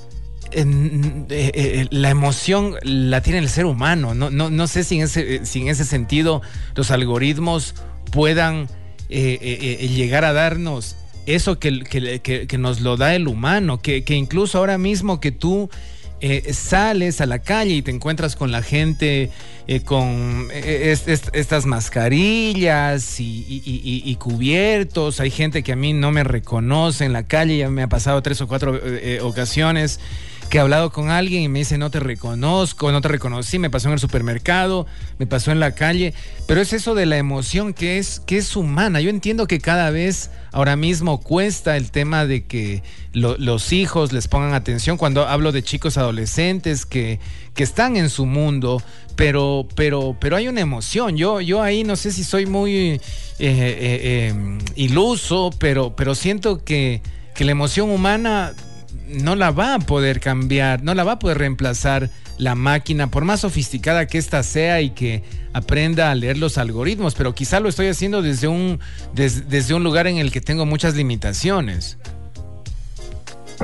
la 0.55 2.09
emoción 2.09 2.75
la 2.81 3.21
tiene 3.21 3.37
el 3.39 3.49
ser 3.49 3.65
humano. 3.65 4.15
No, 4.15 4.31
no, 4.31 4.49
no 4.49 4.67
sé 4.67 4.83
si 4.83 4.95
en, 4.95 5.03
ese, 5.03 5.45
si 5.45 5.61
en 5.61 5.67
ese 5.67 5.85
sentido 5.85 6.41
los 6.73 6.89
algoritmos 6.89 7.75
puedan 8.11 8.67
llegar 9.09 10.25
a 10.25 10.33
darnos 10.33 10.95
eso 11.25 11.59
que, 11.59 11.83
que, 12.21 12.57
nos 12.57 12.81
lo 12.81 12.97
da 12.97 13.15
el 13.15 13.27
humano, 13.27 13.81
que, 13.81 14.03
incluso 14.09 14.57
ahora 14.57 14.77
mismo 14.77 15.19
que 15.19 15.31
tú 15.31 15.69
sales 16.51 17.21
a 17.21 17.25
la 17.25 17.39
calle 17.39 17.75
y 17.75 17.81
te 17.81 17.91
encuentras 17.91 18.35
con 18.35 18.51
la 18.51 18.61
gente 18.61 19.29
con 19.85 20.49
estas 20.51 21.65
mascarillas 21.65 23.19
y, 23.19 24.15
cubiertos. 24.19 25.19
Hay 25.19 25.31
gente 25.31 25.63
que 25.63 25.73
a 25.73 25.75
mí 25.75 25.93
no 25.93 26.11
me 26.11 26.23
reconoce 26.23 27.05
en 27.05 27.13
la 27.13 27.23
calle, 27.23 27.57
ya 27.57 27.69
me 27.69 27.83
ha 27.83 27.89
pasado 27.89 28.21
tres 28.21 28.41
o 28.41 28.47
cuatro 28.47 28.79
ocasiones 29.21 29.99
que 30.49 30.57
he 30.57 30.61
hablado 30.61 30.91
con 30.91 31.11
alguien 31.11 31.43
y 31.43 31.47
me 31.47 31.59
dice 31.59 31.77
no 31.77 31.91
te 31.91 31.99
reconozco, 31.99 32.91
no 32.91 33.01
te 33.01 33.07
reconocí, 33.07 33.59
me 33.59 33.69
pasó 33.69 33.87
en 33.87 33.93
el 33.93 33.99
supermercado, 33.99 34.87
me 35.19 35.27
pasó 35.27 35.51
en 35.51 35.59
la 35.59 35.75
calle, 35.75 36.13
pero 36.47 36.59
es 36.59 36.73
eso 36.73 36.95
de 36.95 37.05
la 37.05 37.17
emoción 37.17 37.73
que 37.73 37.99
es, 37.99 38.19
que 38.19 38.37
es 38.37 38.55
humana. 38.55 38.99
Yo 38.99 39.11
entiendo 39.11 39.45
que 39.45 39.59
cada 39.59 39.91
vez 39.91 40.31
ahora 40.51 40.75
mismo 40.75 41.21
cuesta 41.21 41.77
el 41.77 41.91
tema 41.91 42.25
de 42.25 42.45
que 42.45 42.81
los 43.13 43.71
hijos 43.73 44.11
les 44.11 44.27
pongan 44.27 44.53
atención 44.53 44.97
cuando 44.97 45.27
hablo 45.27 45.51
de 45.51 45.61
chicos 45.61 45.97
adolescentes 45.97 46.85
que, 46.85 47.19
que 47.53 47.63
están 47.63 47.95
en 47.95 48.09
su 48.09 48.25
mundo, 48.25 48.81
pero, 49.15 49.67
pero, 49.75 50.17
pero 50.19 50.35
hay 50.35 50.47
una 50.47 50.61
emoción. 50.61 51.15
Yo, 51.15 51.41
yo 51.41 51.61
ahí 51.61 51.83
no 51.83 51.95
sé 51.95 52.11
si 52.11 52.23
soy 52.23 52.47
muy 52.47 52.73
eh, 52.73 52.99
eh, 53.39 53.39
eh, 53.39 54.57
iluso, 54.75 55.51
pero, 55.59 55.95
pero 55.95 56.15
siento 56.15 56.63
que, 56.63 57.01
que 57.35 57.45
la 57.45 57.51
emoción 57.51 57.91
humana 57.91 58.53
no 59.09 59.35
la 59.35 59.51
va 59.51 59.75
a 59.75 59.79
poder 59.79 60.19
cambiar, 60.19 60.83
no 60.83 60.93
la 60.93 61.03
va 61.03 61.13
a 61.13 61.19
poder 61.19 61.37
reemplazar 61.37 62.09
la 62.37 62.55
máquina, 62.55 63.11
por 63.11 63.25
más 63.25 63.41
sofisticada 63.41 64.07
que 64.07 64.17
ésta 64.17 64.43
sea 64.43 64.81
y 64.81 64.91
que 64.91 65.23
aprenda 65.53 66.09
a 66.09 66.15
leer 66.15 66.37
los 66.37 66.57
algoritmos, 66.57 67.15
pero 67.15 67.35
quizá 67.35 67.59
lo 67.59 67.67
estoy 67.67 67.87
haciendo 67.87 68.21
desde 68.21 68.47
un, 68.47 68.79
desde 69.13 69.73
un 69.73 69.83
lugar 69.83 70.07
en 70.07 70.17
el 70.17 70.31
que 70.31 70.39
tengo 70.39 70.65
muchas 70.65 70.95
limitaciones. 70.95 71.97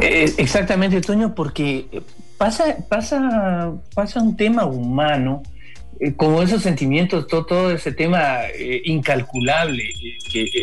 Eh, 0.02 0.34
exactamente, 0.38 1.00
Toño, 1.00 1.34
porque 1.36 1.86
pasa, 2.38 2.76
pasa, 2.90 3.72
pasa 3.94 4.22
un 4.22 4.36
tema 4.36 4.66
humano, 4.66 5.42
eh, 6.00 6.14
como 6.14 6.42
esos 6.42 6.62
sentimientos, 6.62 7.28
todo, 7.28 7.46
todo 7.46 7.72
ese 7.72 7.94
tema 7.94 8.40
eh, 8.54 8.82
incalculable 8.84 9.86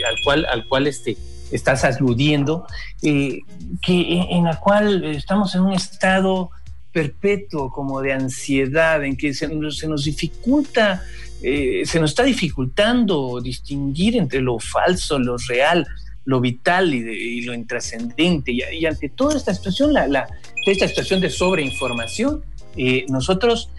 al 0.07 0.17
cual, 0.23 0.45
al 0.45 0.69
cual 0.69 0.87
este, 0.87 1.17
estás 1.53 1.85
aludiendo, 1.85 2.67
eh, 3.03 3.41
que 3.81 4.27
en, 4.31 4.45
la 4.45 4.59
cual 4.59 5.05
estamos 5.05 5.55
en 5.55 5.63
un 5.63 5.73
estado 5.73 6.51
perpetuo 6.91 7.71
como 7.71 8.01
de 8.01 8.13
ansiedad, 8.13 9.05
en 9.05 9.17
que 9.17 9.33
se, 9.35 9.49
nos 9.49 10.05
dificulta, 10.05 11.03
eh, 11.43 11.83
se 11.85 12.01
nos 12.01 12.11
está 12.11 12.25
dificultando 12.25 13.41
distinguir 13.41 14.17
entre 14.17 14.41
lo 14.41 14.59
falso, 14.59 15.19
lo 15.19 15.37
real, 15.49 15.87
lo 16.25 16.41
vital 16.41 16.93
y, 16.93 17.43
lo 17.43 17.55
intrascendente. 17.55 18.53
Y, 18.53 18.85
ante 18.85 19.09
toda 19.09 19.37
esta 19.37 19.55
situación, 19.55 19.93
la, 19.93 20.27
esta 20.67 20.89
situación 20.89 21.21
de 21.21 21.31
sobreinformación, 21.31 22.45
eh, 22.77 23.07
nosotros 23.09 23.71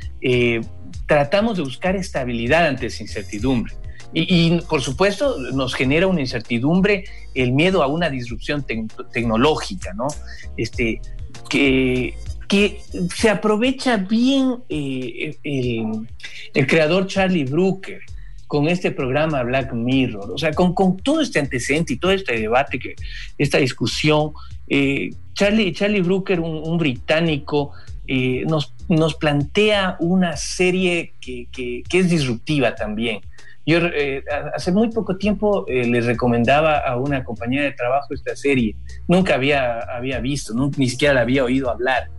tratamos 1.05 1.57
de 1.57 1.63
buscar 1.63 1.95
estabilidad 1.95 2.67
ante 2.67 2.85
esa 2.85 3.03
incertidumbre. 3.03 3.73
Y, 4.13 4.61
por 4.69 4.81
supuesto 4.81 5.37
nos 5.53 5.73
genera 5.73 6.05
una 6.05 6.21
incertidumbre 6.21 7.05
el 7.33 7.51
miedo 7.51 7.81
a 7.81 7.87
una 7.87 8.09
disrupción 8.09 8.63
tecnológica, 9.11 9.93
¿no? 9.93 10.07
Este, 10.55 11.01
que, 11.49 12.13
que 12.47 12.81
se 13.15 13.29
aprovecha 13.29 13.97
bien 13.97 14.57
eh, 14.69 15.35
el, 15.43 16.67
creador 16.67 17.07
Charlie 17.07 17.45
Brooker 17.45 18.01
con 18.45 18.67
este 18.67 18.91
programa 18.91 19.41
Black 19.41 19.73
Mirror, 19.73 20.29
o 20.31 20.37
sea, 20.37 20.51
con, 20.51 20.75
con 20.75 20.97
todo 20.97 21.21
este 21.21 21.39
antecedente 21.39 21.93
y 21.93 21.97
todo 21.97 22.11
este 22.11 22.39
debate, 22.39 22.77
que, 22.77 22.95
esta 23.39 23.57
discusión, 23.57 24.33
eh, 24.67 25.09
Charlie, 25.33 25.73
Charlie 25.73 26.01
Brooker, 26.01 26.39
un, 26.39 26.77
británico, 26.77 27.71
eh, 28.05 28.43
nos, 28.45 28.75
nos 28.89 29.15
plantea 29.15 29.97
una 29.99 30.37
serie 30.37 31.15
que, 31.19 31.47
que, 31.51 31.81
que 31.89 31.99
es 31.99 32.11
disruptiva 32.11 32.75
también 32.75 33.21
yo 33.65 33.77
eh, 33.77 34.23
hace 34.53 34.71
muy 34.71 34.89
poco 34.89 35.17
tiempo 35.17 35.65
eh, 35.67 35.87
les 35.87 36.05
recomendaba 36.05 36.79
a 36.79 36.97
una 36.97 37.23
compañía 37.23 37.63
de 37.63 37.71
trabajo 37.71 38.13
esta 38.13 38.35
serie. 38.35 38.75
Nunca 39.07 39.35
había, 39.35 39.79
había 39.79 40.19
visto, 40.19 40.53
ni 40.77 40.89
siquiera 40.89 41.13
la 41.13 41.21
había 41.21 41.45
oído 41.45 41.69
hablar. 41.69 42.09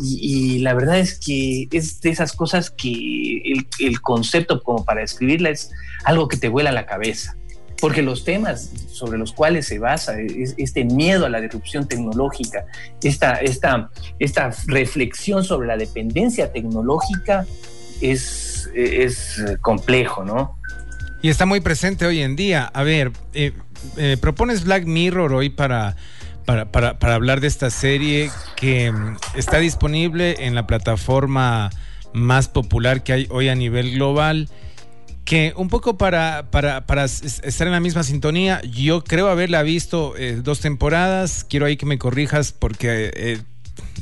Y, 0.00 0.58
la 0.58 0.74
verdad 0.74 0.98
es 0.98 1.18
que 1.18 1.68
es 1.70 2.00
de 2.00 2.10
esas 2.10 2.32
cosas 2.32 2.70
que 2.70 3.42
el, 3.78 4.00
concepto 4.00 4.60
como 4.62 4.84
para 4.84 5.00
describirla 5.00 5.50
es 5.50 5.70
algo 6.04 6.28
que 6.28 6.36
te 6.36 6.48
vuela 6.48 6.72
la 6.72 6.86
cabeza. 6.86 7.36
Porque 7.80 8.02
los 8.02 8.24
temas 8.24 8.72
sobre 8.88 9.18
los 9.18 9.32
cuales 9.32 9.66
se 9.66 9.78
basa 9.78 10.14
este 10.56 10.84
miedo 10.84 11.26
a 11.26 11.28
la 11.28 11.40
disrupción 11.40 11.86
tecnológica, 11.86 12.64
esta, 13.02 13.34
esta, 13.34 13.90
esta 14.18 14.52
reflexión 14.66 15.44
sobre 15.44 15.66
la 15.66 15.76
dependencia 15.76 16.52
tecnológica 16.52 17.46
es, 18.00 18.70
es 18.74 19.42
complejo, 19.60 20.24
¿no? 20.24 20.56
Y 21.24 21.30
está 21.30 21.46
muy 21.46 21.60
presente 21.60 22.04
hoy 22.04 22.20
en 22.20 22.36
día. 22.36 22.70
A 22.74 22.82
ver, 22.82 23.10
eh, 23.32 23.52
eh, 23.96 24.18
propones 24.20 24.62
Black 24.62 24.84
Mirror 24.84 25.32
hoy 25.32 25.48
para, 25.48 25.96
para, 26.44 27.14
hablar 27.14 27.40
de 27.40 27.46
esta 27.46 27.70
serie 27.70 28.30
que 28.56 28.92
mm, 28.92 29.16
está 29.34 29.56
disponible 29.56 30.44
en 30.44 30.54
la 30.54 30.66
plataforma 30.66 31.70
más 32.12 32.48
popular 32.48 33.02
que 33.02 33.14
hay 33.14 33.26
hoy 33.30 33.48
a 33.48 33.54
nivel 33.54 33.92
global. 33.92 34.50
Que 35.24 35.54
un 35.56 35.70
poco 35.70 35.96
para, 35.96 36.50
para, 36.50 36.84
para 36.84 37.04
estar 37.04 37.66
en 37.66 37.72
la 37.72 37.80
misma 37.80 38.02
sintonía, 38.02 38.60
yo 38.60 39.02
creo 39.02 39.28
haberla 39.28 39.62
visto 39.62 40.14
eh, 40.18 40.38
dos 40.42 40.60
temporadas. 40.60 41.46
Quiero 41.48 41.64
ahí 41.64 41.78
que 41.78 41.86
me 41.86 41.96
corrijas 41.96 42.52
porque 42.52 43.40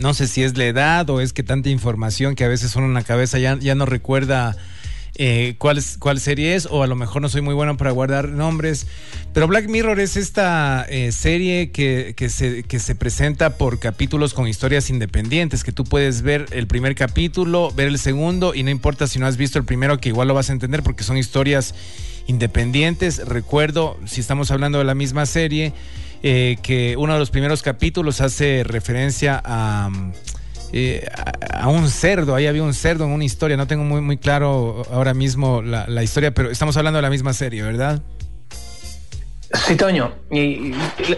no 0.00 0.12
sé 0.12 0.26
si 0.26 0.42
es 0.42 0.58
la 0.58 0.64
edad 0.64 1.08
o 1.08 1.20
es 1.20 1.32
que 1.32 1.44
tanta 1.44 1.68
información 1.68 2.34
que 2.34 2.42
a 2.42 2.48
veces 2.48 2.72
son 2.72 2.82
en 2.82 2.94
la 2.94 3.04
cabeza 3.04 3.38
ya, 3.38 3.56
ya 3.60 3.76
no 3.76 3.86
recuerda 3.86 4.56
eh, 5.16 5.54
cuál, 5.58 5.82
cuál 5.98 6.20
serie 6.20 6.54
es, 6.54 6.66
o 6.70 6.82
a 6.82 6.86
lo 6.86 6.96
mejor 6.96 7.22
no 7.22 7.28
soy 7.28 7.42
muy 7.42 7.54
bueno 7.54 7.76
para 7.76 7.90
guardar 7.90 8.28
nombres. 8.28 8.86
Pero 9.32 9.46
Black 9.46 9.68
Mirror 9.68 10.00
es 10.00 10.16
esta 10.16 10.86
eh, 10.88 11.12
serie 11.12 11.70
que, 11.70 12.14
que, 12.16 12.28
se, 12.28 12.62
que 12.62 12.78
se 12.78 12.94
presenta 12.94 13.56
por 13.56 13.78
capítulos 13.78 14.34
con 14.34 14.48
historias 14.48 14.90
independientes, 14.90 15.64
que 15.64 15.72
tú 15.72 15.84
puedes 15.84 16.22
ver 16.22 16.46
el 16.52 16.66
primer 16.66 16.94
capítulo, 16.94 17.70
ver 17.72 17.88
el 17.88 17.98
segundo, 17.98 18.54
y 18.54 18.62
no 18.62 18.70
importa 18.70 19.06
si 19.06 19.18
no 19.18 19.26
has 19.26 19.36
visto 19.36 19.58
el 19.58 19.64
primero, 19.64 19.98
que 19.98 20.08
igual 20.08 20.28
lo 20.28 20.34
vas 20.34 20.50
a 20.50 20.52
entender 20.52 20.82
porque 20.82 21.04
son 21.04 21.16
historias 21.16 21.74
independientes. 22.26 23.26
Recuerdo, 23.26 23.98
si 24.06 24.20
estamos 24.20 24.50
hablando 24.50 24.78
de 24.78 24.84
la 24.84 24.94
misma 24.94 25.26
serie, 25.26 25.72
eh, 26.22 26.56
que 26.62 26.96
uno 26.96 27.14
de 27.14 27.18
los 27.18 27.30
primeros 27.30 27.62
capítulos 27.62 28.20
hace 28.20 28.64
referencia 28.64 29.40
a... 29.44 29.90
Eh, 30.72 31.06
a, 31.52 31.68
un 31.68 31.88
cerdo, 31.88 32.34
ahí 32.34 32.46
había 32.46 32.62
un 32.62 32.72
cerdo 32.72 33.04
en 33.04 33.10
una 33.10 33.24
historia, 33.24 33.56
no 33.56 33.66
tengo 33.66 33.84
muy, 33.84 34.00
muy 34.00 34.16
claro 34.16 34.82
ahora 34.90 35.12
mismo 35.12 35.60
la, 35.60 35.86
la 35.86 36.02
historia, 36.02 36.32
pero 36.32 36.50
estamos 36.50 36.76
hablando 36.76 36.96
de 36.96 37.02
la 37.02 37.10
misma 37.10 37.34
serie, 37.34 37.62
¿verdad? 37.62 38.02
Sí, 39.54 39.76
Toño, 39.76 40.14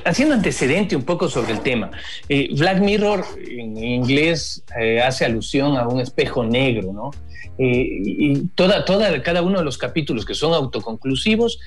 haciendo 0.05 0.35
antecedente 0.35 0.97
un 0.97 1.05
poco 1.05 1.29
sobre 1.29 1.53
el 1.53 1.61
tema, 1.61 1.91
eh, 2.29 2.49
Black 2.57 2.81
Mirror 2.81 3.25
en 3.39 3.77
inglés 3.77 4.65
eh, 4.79 5.01
hace 5.01 5.25
alusión 5.25 5.77
a 5.77 5.87
un 5.87 6.01
espejo 6.01 6.45
negro, 6.45 6.93
¿no? 6.93 7.11
Eh, 7.59 7.87
y 7.87 8.47
toda, 8.57 8.85
toda, 8.85 9.23
cada 9.23 9.43
uno 9.43 9.59
de 9.59 9.65
los 9.65 9.79
capítulos 9.79 10.25
que 10.25 10.35
son 10.35 10.53
autoconclusivos, 10.53 11.61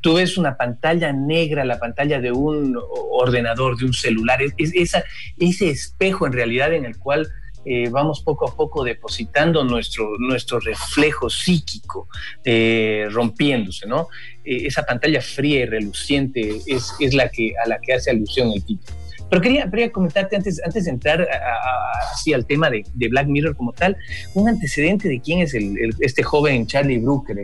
tú 0.00 0.14
ves 0.14 0.38
una 0.38 0.56
pantalla 0.56 1.12
negra, 1.12 1.66
la 1.66 1.78
pantalla 1.78 2.20
de 2.20 2.32
un 2.32 2.78
ordenador, 3.10 3.76
de 3.76 3.84
un 3.84 3.92
celular, 3.92 4.40
esa, 4.56 5.04
ese 5.38 5.68
espejo 5.68 6.26
en 6.26 6.32
realidad 6.32 6.72
en 6.72 6.86
el 6.86 6.96
cual 6.96 7.28
eh, 7.64 7.90
vamos 7.90 8.22
poco 8.22 8.48
a 8.48 8.56
poco 8.56 8.82
depositando 8.84 9.62
nuestro, 9.64 10.16
nuestro 10.18 10.60
reflejo 10.60 11.28
psíquico, 11.28 12.08
eh, 12.42 13.06
rompiéndose, 13.10 13.86
¿no? 13.86 14.08
Eh, 14.44 14.66
esa 14.66 14.82
pantalla 14.84 15.20
fría 15.20 15.60
y 15.60 15.66
reluciente 15.66 16.40
es, 16.66 16.94
es, 16.98 17.12
la 17.12 17.28
que, 17.28 17.52
a 17.62 17.68
la 17.68 17.78
que 17.78 17.92
hace 17.92 18.10
alusión 18.10 18.50
el 18.52 18.64
título. 18.64 18.96
Pero 19.28 19.42
quería, 19.42 19.70
quería 19.70 19.92
comentarte 19.92 20.36
antes, 20.36 20.60
antes 20.64 20.86
de 20.86 20.90
entrar 20.90 21.28
así 22.12 22.32
al 22.32 22.46
tema 22.46 22.70
de, 22.70 22.82
de, 22.94 23.08
Black 23.08 23.26
Mirror 23.28 23.54
como 23.54 23.72
tal, 23.72 23.96
un 24.34 24.48
antecedente 24.48 25.08
de 25.08 25.20
quién 25.20 25.40
es 25.40 25.52
el, 25.54 25.94
este 26.00 26.22
joven 26.22 26.66
Charlie 26.66 26.98
Brooker, 26.98 27.38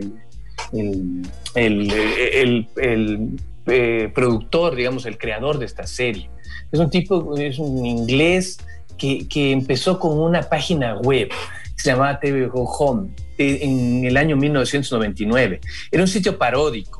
el, 0.73 1.23
el, 1.55 2.67
el 2.75 4.11
productor, 4.11 4.75
digamos, 4.75 5.05
el 5.05 5.17
creador 5.17 5.59
de 5.59 5.65
esta 5.65 5.85
serie. 5.85 6.29
Es 6.71 6.79
un 6.79 6.89
tipo, 6.89 7.37
es 7.37 7.59
un 7.59 7.85
inglés 7.85 8.57
que, 8.97 9.51
empezó 9.51 9.99
con 9.99 10.19
una 10.19 10.41
página 10.43 10.97
web 10.97 11.29
que 11.29 11.81
se 11.81 11.91
llamaba 11.91 12.19
TV 12.19 12.49
Home 12.53 13.09
en 13.37 14.05
el 14.05 14.17
año 14.17 14.35
1999. 14.35 15.61
Era 15.91 16.03
un 16.03 16.07
sitio 16.07 16.37
paródico. 16.37 16.96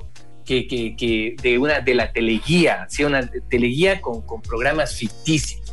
Que, 0.48 0.66
que, 0.66 1.36
de 1.42 1.58
una 1.58 1.82
de 1.82 1.94
la 1.94 2.14
teleguía, 2.14 2.88
¿sí? 2.90 3.04
una 3.04 3.30
teleguía 3.50 4.00
con, 4.00 4.22
con 4.22 4.42
programas 4.42 4.96
ficticios. 4.96 5.68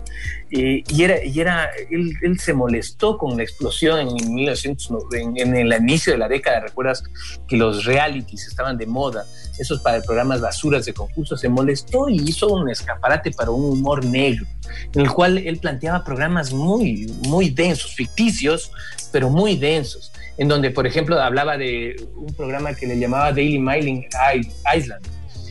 Eh, 0.50 0.84
y 0.88 1.02
era, 1.02 1.24
y 1.24 1.40
era 1.40 1.68
él, 1.90 2.38
se 2.38 2.52
molestó 2.52 3.18
con 3.18 3.36
la 3.36 3.42
explosión 3.42 3.98
en, 4.08 4.34
1900, 4.34 4.88
en, 5.12 5.56
el 5.56 5.72
inicio 5.72 6.12
de 6.12 6.18
la 6.18 6.28
década. 6.28 6.60
Recuerdas 6.60 7.02
que 7.48 7.56
los 7.56 7.84
realities 7.84 8.46
estaban 8.46 8.76
de 8.76 8.86
moda, 8.86 9.26
esos 9.58 9.80
para 9.80 10.00
programas 10.02 10.40
basuras 10.40 10.84
de 10.84 10.94
concursos. 10.94 11.40
Se 11.40 11.48
molestó 11.48 12.08
y 12.08 12.16
hizo 12.16 12.48
un 12.48 12.70
escaparate 12.70 13.32
para 13.32 13.50
un 13.50 13.64
humor 13.64 14.04
negro, 14.04 14.46
en 14.92 15.00
el 15.00 15.10
cual 15.10 15.38
él 15.38 15.58
planteaba 15.58 16.04
programas 16.04 16.52
muy, 16.52 17.06
muy 17.26 17.50
densos, 17.50 17.92
ficticios, 17.94 18.70
pero 19.10 19.30
muy 19.30 19.56
densos. 19.56 20.12
En 20.36 20.48
donde, 20.48 20.70
por 20.70 20.86
ejemplo, 20.86 21.20
hablaba 21.20 21.56
de 21.56 21.96
un 22.16 22.34
programa 22.34 22.74
que 22.74 22.86
le 22.86 22.98
llamaba 22.98 23.32
Daily 23.32 23.58
Mailing 23.58 24.06
Island, 24.76 25.06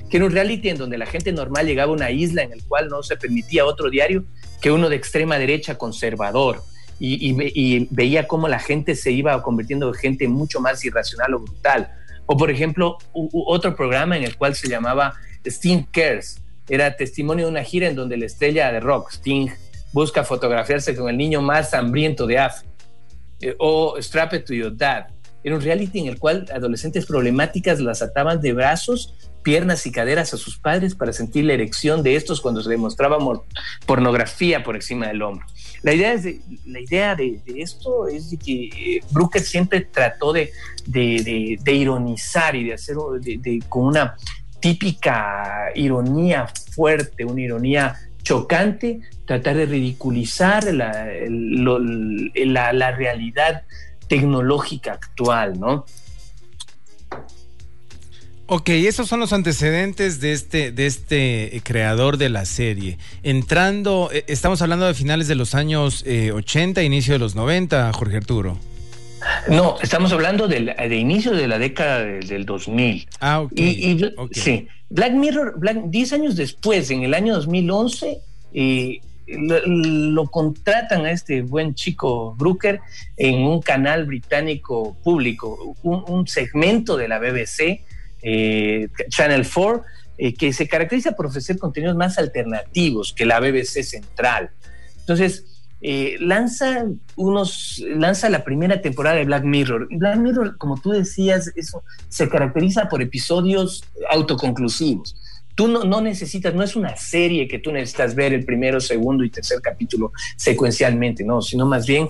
que 0.10 0.18
era 0.18 0.26
un 0.26 0.32
reality 0.32 0.70
en 0.70 0.78
donde 0.78 0.98
la 0.98 1.06
gente 1.06 1.32
normal 1.32 1.66
llegaba 1.66 1.92
a 1.92 1.96
una 1.96 2.12
isla 2.12 2.44
en 2.44 2.52
el 2.52 2.64
cual 2.66 2.90
no 2.90 3.02
se 3.02 3.16
permitía 3.16 3.66
otro 3.66 3.90
diario 3.90 4.26
que 4.62 4.72
uno 4.72 4.90
de 4.90 4.96
extrema 4.96 5.38
derecha 5.38 5.78
conservador. 5.78 6.62
Y, 7.00 7.88
veía 7.90 8.28
cómo 8.28 8.48
la 8.48 8.60
gente 8.60 8.96
se 8.96 9.12
iba 9.12 9.42
convirtiendo 9.42 9.90
en 9.90 9.94
gente 9.94 10.28
mucho 10.28 10.62
más 10.62 10.86
irracional 10.86 11.34
o 11.34 11.40
brutal. 11.40 11.92
O, 12.26 12.38
por 12.38 12.50
ejemplo, 12.50 12.98
otro 13.14 13.76
programa 13.76 14.16
en 14.16 14.24
el 14.24 14.38
cual 14.38 14.56
se 14.56 14.70
llamaba 14.70 15.14
Sting 15.44 15.84
Cares. 15.92 16.42
Era 16.70 16.96
testimonio 16.96 17.46
de 17.46 17.52
una 17.52 17.64
gira 17.64 17.90
en 17.90 17.96
donde 17.96 18.16
la 18.16 18.26
estrella 18.26 18.72
de 18.72 18.80
rock, 18.80 19.12
Sting, 19.12 19.50
busca 19.92 20.24
fotografiarse 20.24 20.96
con 20.96 21.10
el 21.10 21.18
niño 21.18 21.42
más 21.42 21.74
hambriento 21.74 22.26
de 22.26 22.40
África. 22.40 22.73
Eh, 23.44 23.56
o 23.60 23.98
Strap 24.02 24.36
It 24.36 24.46
to 24.46 24.54
Your 24.54 24.76
Dad. 24.76 25.08
Era 25.44 25.56
un 25.56 25.62
reality 25.62 26.00
en 26.00 26.08
el 26.08 26.18
cual 26.18 26.46
adolescentes 26.54 27.06
problemáticas 27.06 27.82
las 27.82 28.02
ataban 28.02 28.40
de 28.40 28.54
brazos 28.54 29.14
piernas 29.44 29.86
y 29.86 29.92
caderas 29.92 30.34
a 30.34 30.38
sus 30.38 30.58
padres 30.58 30.96
para 30.96 31.12
sentir 31.12 31.44
la 31.44 31.52
erección 31.52 32.02
de 32.02 32.16
estos 32.16 32.40
cuando 32.40 32.64
se 32.64 32.70
demostraba 32.70 33.18
pornografía 33.86 34.64
por 34.64 34.78
encima 34.78 35.08
del 35.08 35.22
hombro. 35.22 35.46
La 35.82 35.94
idea, 35.94 36.14
es 36.14 36.24
de, 36.24 36.40
la 36.66 36.80
idea 36.80 37.14
de, 37.16 37.42
esto 37.58 38.08
es 38.08 38.32
de 38.32 38.38
que 38.38 38.64
eh, 38.64 39.02
Brooker 39.12 39.42
siempre 39.42 39.82
trató 39.82 40.32
de, 40.32 40.54
de, 40.86 41.74
ironizar 41.74 42.56
y 42.56 42.64
de 42.64 42.76
hacer 42.76 42.96
con 43.68 43.88
una 43.88 44.16
típica 44.62 45.72
ironía 45.76 46.48
fuerte, 46.74 47.26
una 47.26 47.42
ironía 47.42 48.00
chocante, 48.24 49.02
tratar 49.26 49.56
de 49.56 49.66
ridiculizar 49.66 50.64
la, 50.74 51.08
la, 51.30 52.74
la 52.74 52.92
realidad 52.92 53.64
tecnológica 54.08 54.94
actual, 54.94 55.60
¿no? 55.60 55.86
Ok, 58.46 58.70
esos 58.70 59.08
son 59.08 59.22
los 59.22 59.32
antecedentes 59.32 60.20
de 60.20 60.34
este, 60.34 60.72
de 60.72 60.86
este 60.86 61.56
eh, 61.56 61.62
creador 61.64 62.18
de 62.18 62.30
la 62.30 62.46
serie. 62.46 62.98
Entrando, 63.24 64.10
eh, 64.14 64.26
estamos 64.28 64.62
hablando 64.62 64.86
de 64.86 64.94
finales 64.94 65.28
de 65.28 65.36
los 65.36 65.56
años 65.56 66.04
80, 66.04 66.82
eh, 66.82 66.84
inicio 66.84 67.14
de 67.14 67.20
los 67.20 67.36
90, 67.36 67.92
Jorge 67.94 68.18
Arturo. 68.18 68.60
No, 69.48 69.78
estamos 69.82 70.12
hablando 70.12 70.50
de, 70.50 70.76
inicio 70.96 71.32
de 71.32 71.48
la 71.48 71.58
década 71.58 72.04
del 72.04 72.46
2000. 72.46 73.08
Ah, 73.22 73.40
ok. 73.42 73.54
Y, 73.56 74.12
Sí, 74.32 74.68
Black 74.90 75.14
Mirror, 75.14 75.56
10 75.86 76.14
años 76.14 76.36
después, 76.36 76.92
en 76.92 77.04
el 77.04 77.14
año 77.14 77.34
2011, 77.36 78.20
lo, 79.28 80.28
contratan 80.28 81.06
a 81.06 81.12
este 81.12 81.42
buen 81.42 81.76
chico 81.76 82.36
Brooker 82.36 82.82
en 83.18 83.44
un 83.44 83.62
canal 83.62 84.06
británico 84.06 84.98
público, 85.04 85.76
un 85.84 86.28
segmento 86.28 86.98
de 86.98 87.08
la 87.08 87.20
BBC 87.20 87.82
eh, 88.24 88.88
Channel 89.10 89.46
4, 89.46 89.84
eh, 90.18 90.34
que 90.34 90.54
se 90.54 90.68
caracteriza 90.68 91.12
por 91.12 91.26
ofrecer 91.26 91.58
contenidos 91.58 91.96
más 91.96 92.18
alternativos 92.18 93.14
que 93.14 93.26
la 93.26 93.40
BBC 93.40 93.84
Central. 93.84 94.50
Entonces, 95.00 95.46
eh, 95.82 96.16
lanza 96.22 96.86
unos, 97.18 97.84
lanza 97.86 98.30
la 98.30 98.46
primera 98.46 98.82
temporada 98.82 99.18
de 99.18 99.26
Black 99.26 99.44
Mirror. 99.44 99.90
Black 99.92 100.18
Mirror, 100.18 100.58
como 100.58 100.80
tú 100.80 100.92
decías, 100.92 101.52
eso 101.58 101.84
se 102.08 102.30
caracteriza 102.30 102.88
por 102.88 103.02
episodios 103.02 103.84
autoconclusivos. 104.10 105.18
Tú 105.56 105.68
no, 105.68 106.02
necesitas, 106.02 106.54
no 106.54 106.64
es 106.64 106.76
una 106.76 106.96
serie 106.96 107.48
que 107.48 107.60
tú 107.60 107.72
necesitas 107.72 108.16
ver 108.16 108.34
el 108.34 108.46
primero, 108.46 108.80
segundo 108.80 109.24
y 109.24 109.30
tercer 109.30 109.62
capítulo 109.62 110.12
secuencialmente, 110.36 111.24
no, 111.24 111.42
sino 111.42 111.66
más 111.66 111.86
bien 111.86 112.10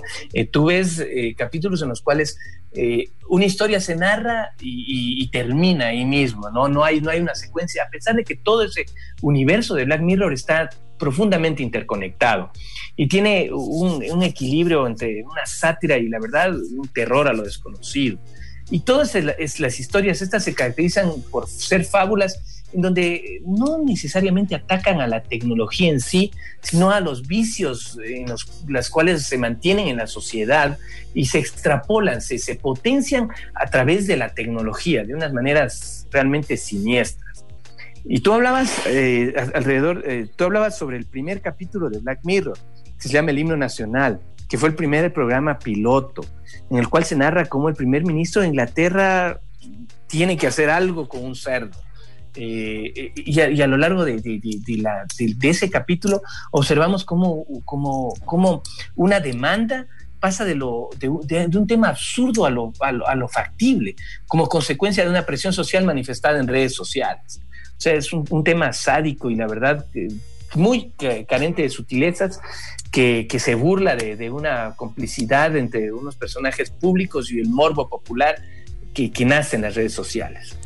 tú 0.50 0.66
ves 0.66 1.04
capítulos 1.36 1.82
en 1.82 1.90
los 1.90 2.00
cuales 2.00 2.38
eh, 2.76 3.10
una 3.28 3.44
historia 3.44 3.80
se 3.80 3.94
narra 3.94 4.50
y, 4.60 5.28
termina 5.28 5.88
ahí 5.88 6.04
mismo, 6.04 6.50
¿no? 6.50 6.68
No 6.68 6.84
hay, 6.84 7.00
no 7.00 7.10
hay 7.10 7.20
una 7.20 7.34
secuencia, 7.34 7.82
a 7.84 7.90
pesar 7.90 8.14
de 8.14 8.24
que 8.24 8.36
todo 8.36 8.62
ese 8.62 8.84
universo 9.22 9.74
de 9.74 9.84
Black 9.84 10.00
Mirror 10.00 10.32
está 10.32 10.70
profundamente 10.98 11.62
interconectado 11.62 12.50
y 12.94 13.08
tiene 13.08 13.50
un, 13.52 14.22
equilibrio 14.22 14.86
entre 14.86 15.24
una 15.24 15.46
sátira 15.46 15.98
y 15.98 16.08
la 16.08 16.20
verdad, 16.20 16.54
un 16.54 16.88
terror 16.88 17.26
a 17.26 17.32
lo 17.32 17.42
desconocido. 17.42 18.18
Y 18.70 18.80
todas 18.80 19.14
las 19.14 19.80
historias 19.80 20.22
estas 20.22 20.44
se 20.44 20.54
caracterizan 20.54 21.10
por 21.30 21.48
ser 21.48 21.84
fábulas 21.84 22.53
donde 22.82 23.40
no 23.46 23.78
necesariamente 23.84 24.54
atacan 24.54 25.00
a 25.00 25.06
la 25.06 25.22
tecnología 25.22 25.90
en 25.90 26.00
sí, 26.00 26.32
sino 26.60 26.90
a 26.90 27.00
los 27.00 27.26
vicios 27.26 27.98
en 28.04 28.28
los 28.28 28.46
las 28.68 28.90
cuales 28.90 29.24
se 29.26 29.38
mantienen 29.38 29.88
en 29.88 29.96
la 29.96 30.06
sociedad 30.06 30.78
y 31.12 31.26
se 31.26 31.38
extrapolan, 31.38 32.20
se, 32.20 32.38
se 32.38 32.56
potencian 32.56 33.28
a 33.54 33.66
través 33.66 34.06
de 34.06 34.16
la 34.16 34.34
tecnología 34.34 35.04
de 35.04 35.14
unas 35.14 35.32
maneras 35.32 36.06
realmente 36.10 36.56
siniestras. 36.56 37.44
Y 38.04 38.20
tú 38.20 38.32
hablabas 38.32 38.86
eh, 38.86 39.34
alrededor, 39.54 40.02
eh, 40.06 40.28
tú 40.36 40.44
hablabas 40.44 40.76
sobre 40.76 40.98
el 40.98 41.06
primer 41.06 41.40
capítulo 41.40 41.88
de 41.88 42.00
Black 42.00 42.20
Mirror, 42.24 42.58
que 42.98 43.08
se 43.08 43.14
llama 43.14 43.30
El 43.30 43.38
Himno 43.38 43.56
Nacional, 43.56 44.20
que 44.48 44.58
fue 44.58 44.68
el 44.68 44.74
primer 44.74 45.12
programa 45.12 45.58
piloto, 45.58 46.22
en 46.70 46.78
el 46.78 46.88
cual 46.88 47.04
se 47.04 47.16
narra 47.16 47.46
cómo 47.46 47.68
el 47.68 47.74
primer 47.74 48.04
ministro 48.04 48.42
de 48.42 48.48
Inglaterra 48.48 49.40
tiene 50.06 50.36
que 50.36 50.46
hacer 50.46 50.68
algo 50.68 51.08
con 51.08 51.24
un 51.24 51.34
cerdo 51.34 51.78
eh, 52.36 53.12
y, 53.14 53.40
a, 53.40 53.66
lo 53.66 53.76
largo 53.76 54.04
de, 54.04 54.20
ese 55.42 55.70
capítulo 55.70 56.22
observamos 56.50 57.04
cómo, 57.04 57.46
una 58.96 59.20
demanda 59.20 59.86
pasa 60.18 60.44
de, 60.44 60.54
lo, 60.54 60.90
de, 60.98 61.08
un 61.08 61.66
tema 61.66 61.88
absurdo 61.88 62.46
a 62.46 62.50
lo, 62.50 62.72
a 62.80 63.14
lo, 63.14 63.28
factible, 63.28 63.94
como 64.26 64.48
consecuencia 64.48 65.04
de 65.04 65.10
una 65.10 65.26
presión 65.26 65.52
social 65.52 65.84
manifestada 65.84 66.38
en 66.38 66.48
redes 66.48 66.74
sociales. 66.74 67.40
O 67.76 67.80
sea, 67.80 67.94
es 67.94 68.12
un, 68.12 68.44
tema 68.44 68.72
sádico 68.72 69.30
y 69.30 69.36
la 69.36 69.46
verdad 69.46 69.84
muy 70.54 70.92
carente 71.28 71.62
de 71.62 71.68
sutilezas 71.68 72.40
que, 72.90 73.26
que 73.28 73.38
se 73.38 73.54
burla 73.54 73.96
de, 73.96 74.30
una 74.30 74.74
complicidad 74.76 75.56
entre 75.56 75.92
unos 75.92 76.16
personajes 76.16 76.70
públicos 76.70 77.30
y 77.32 77.40
el 77.40 77.48
morbo 77.48 77.88
popular 77.88 78.36
que, 78.94 79.10
nace 79.24 79.56
en 79.56 79.62
las 79.62 79.74
redes 79.74 79.92
sociales. 79.92 80.56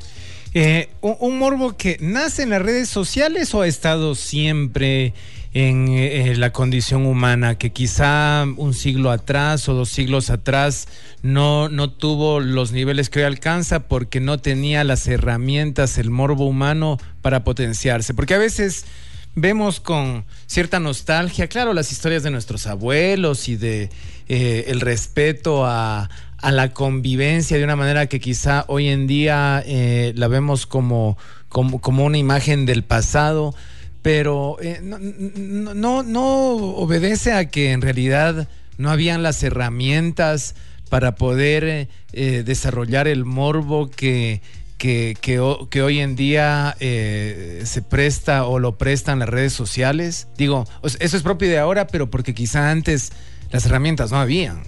Eh, 0.54 0.88
un, 1.02 1.38
morbo 1.38 1.76
que 1.76 1.98
nace 2.00 2.42
en 2.42 2.50
las 2.50 2.62
redes 2.62 2.88
sociales 2.88 3.54
o 3.54 3.62
ha 3.62 3.66
estado 3.66 4.14
siempre 4.14 5.12
en 5.52 5.88
eh, 5.88 6.34
la 6.36 6.52
condición 6.52 7.06
humana, 7.06 7.56
que 7.56 7.70
quizá 7.70 8.44
un 8.56 8.74
siglo 8.74 9.10
atrás 9.10 9.68
o 9.68 9.74
dos 9.74 9.88
siglos 9.88 10.30
atrás 10.30 10.88
no, 11.22 11.68
no 11.68 11.90
tuvo 11.90 12.40
los 12.40 12.72
niveles 12.72 13.10
que 13.10 13.20
hoy 13.20 13.24
alcanza 13.26 13.88
porque 13.88 14.20
no 14.20 14.38
tenía 14.38 14.84
las 14.84 15.06
herramientas, 15.06 15.98
el 15.98 16.10
morbo 16.10 16.46
humano 16.46 16.98
para 17.22 17.44
potenciarse. 17.44 18.14
Porque 18.14 18.34
a 18.34 18.38
veces 18.38 18.86
vemos 19.34 19.80
con 19.80 20.24
cierta 20.46 20.80
nostalgia, 20.80 21.48
claro, 21.48 21.72
las 21.72 21.92
historias 21.92 22.22
de 22.22 22.30
nuestros 22.30 22.66
abuelos 22.66 23.48
y 23.48 23.56
de 23.56 23.90
eh, 24.28 24.64
el 24.68 24.80
respeto 24.80 25.64
a, 25.64 26.10
la 26.42 26.72
convivencia 26.72 27.56
de 27.56 27.64
una 27.64 27.76
manera 27.76 28.06
que 28.06 28.20
quizá 28.20 28.64
hoy 28.68 28.88
en 28.88 29.06
día 29.06 29.62
eh, 29.66 30.12
la 30.16 30.28
vemos 30.28 30.66
como, 30.66 31.18
como, 31.48 32.04
una 32.04 32.18
imagen 32.18 32.66
del 32.66 32.84
pasado, 32.84 33.54
pero 34.02 34.56
eh, 34.60 34.80
no, 34.82 36.02
no, 36.02 36.26
obedece 36.56 37.32
a 37.32 37.48
que 37.48 37.72
en 37.72 37.82
realidad 37.82 38.48
no 38.76 38.90
habían 38.90 39.22
las 39.22 39.42
herramientas 39.42 40.54
para 40.88 41.16
poder 41.16 41.88
desarrollar 42.12 43.08
el 43.08 43.26
morbo 43.26 43.90
que, 43.90 44.40
que, 44.78 45.16
que, 45.20 45.82
hoy 45.82 45.98
en 45.98 46.14
día 46.16 46.76
eh, 46.78 47.62
se 47.64 47.82
presta 47.82 48.46
o 48.46 48.58
lo 48.58 48.78
prestan 48.78 49.18
las 49.18 49.28
redes 49.28 49.52
sociales? 49.52 50.28
Digo, 50.36 50.66
eso 50.82 51.16
es 51.16 51.22
propio 51.22 51.48
de 51.48 51.58
ahora, 51.58 51.88
pero 51.88 52.10
porque 52.10 52.32
quizá 52.32 52.70
antes 52.70 53.12
las 53.50 53.66
herramientas 53.66 54.12
no 54.12 54.18
habían. 54.18 54.62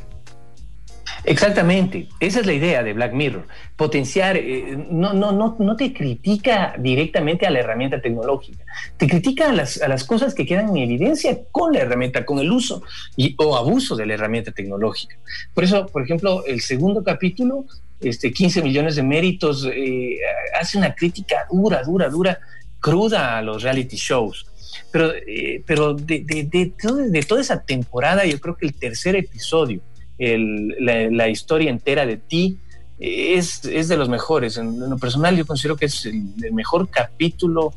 Exactamente, 1.25 2.09
esa 2.19 2.41
es 2.41 2.47
la 2.47 2.55
idea 2.55 2.83
de 2.83 2.95
Black 2.95 3.13
Mirror, 3.13 3.47
potenciar, 3.77 4.37
eh, 4.37 4.87
no, 4.91 5.13
no, 5.13 5.33
no, 5.33 5.57
no 5.59 5.77
te 5.77 5.93
critica 5.93 6.75
directamente 6.79 7.47
a 7.47 7.51
la 7.51 7.61
herramienta 7.61 8.01
tecnológica, 8.01 8.65
te 8.97 9.07
critica 9.07 9.51
a 9.51 9.53
las, 9.53 9.83
a 9.83 9.89
las 9.89 10.05
cosas 10.05 10.35
que 10.35 10.47
quedan 10.47 10.71
en 10.71 10.79
evidencia 10.79 11.39
con 11.53 11.73
la 11.75 11.81
herramienta, 11.81 12.25
con 12.25 12.39
el 12.39 12.51
uso 12.51 12.83
y, 13.17 13.35
o 13.39 13.57
abuso 13.57 13.97
de 13.97 14.07
la 14.07 14.15
herramienta 14.15 14.53
tecnológica. 14.53 15.17
Por 15.53 15.65
eso, 15.65 15.87
por 15.87 16.03
ejemplo, 16.03 16.45
el 16.47 16.63
segundo 16.63 17.05
capítulo 17.05 17.67
este, 18.01 18.33
15 18.33 18.63
millones 18.63 18.97
de 18.97 19.03
méritos, 19.03 19.67
eh, 19.71 20.19
hace 20.59 20.79
una 20.79 20.95
crítica 20.95 21.47
dura, 21.51 21.83
dura, 21.83 22.09
dura, 22.09 22.39
cruda 22.79 23.39
a 23.39 23.43
los 23.43 23.63
reality 23.63 23.97
shows. 23.97 24.47
Pero, 24.91 25.13
eh, 25.15 25.63
pero 25.67 25.95
de, 25.95 26.25
de, 26.25 27.23
toda 27.23 27.41
esa 27.41 27.63
temporada, 27.63 28.25
yo 28.25 28.41
creo 28.41 28.57
que 28.57 28.67
el 28.67 28.75
tercer 28.75 29.17
episodio, 29.17 29.83
la, 30.21 31.29
historia 31.29 31.71
entera 31.71 32.05
de 32.07 32.17
ti, 32.17 32.59
es, 32.99 33.65
es, 33.65 33.89
de 33.89 33.97
los 33.97 34.09
mejores. 34.09 34.59
En, 34.59 34.79
lo 34.79 34.99
personal, 34.99 35.37
yo 35.37 35.47
considero 35.47 35.77
que 35.77 35.87
es 35.87 36.05
el, 36.07 36.53
mejor 36.53 36.91
capítulo, 36.91 37.73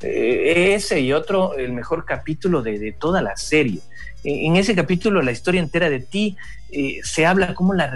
eh, 0.00 0.74
ese 0.74 1.00
y 1.00 1.12
otro, 1.12 1.56
el 1.56 1.72
mejor 1.72 2.04
capítulo 2.04 2.62
de, 2.62 2.92
toda 2.92 3.20
la 3.20 3.36
serie. 3.36 3.80
En 4.24 4.56
ese 4.56 4.74
capítulo, 4.74 5.22
la 5.22 5.32
historia 5.32 5.60
entera 5.60 5.90
de 5.90 6.00
ti, 6.00 6.36
eh, 6.70 7.00
se 7.02 7.26
habla 7.26 7.54
como 7.54 7.74
la, 7.74 7.90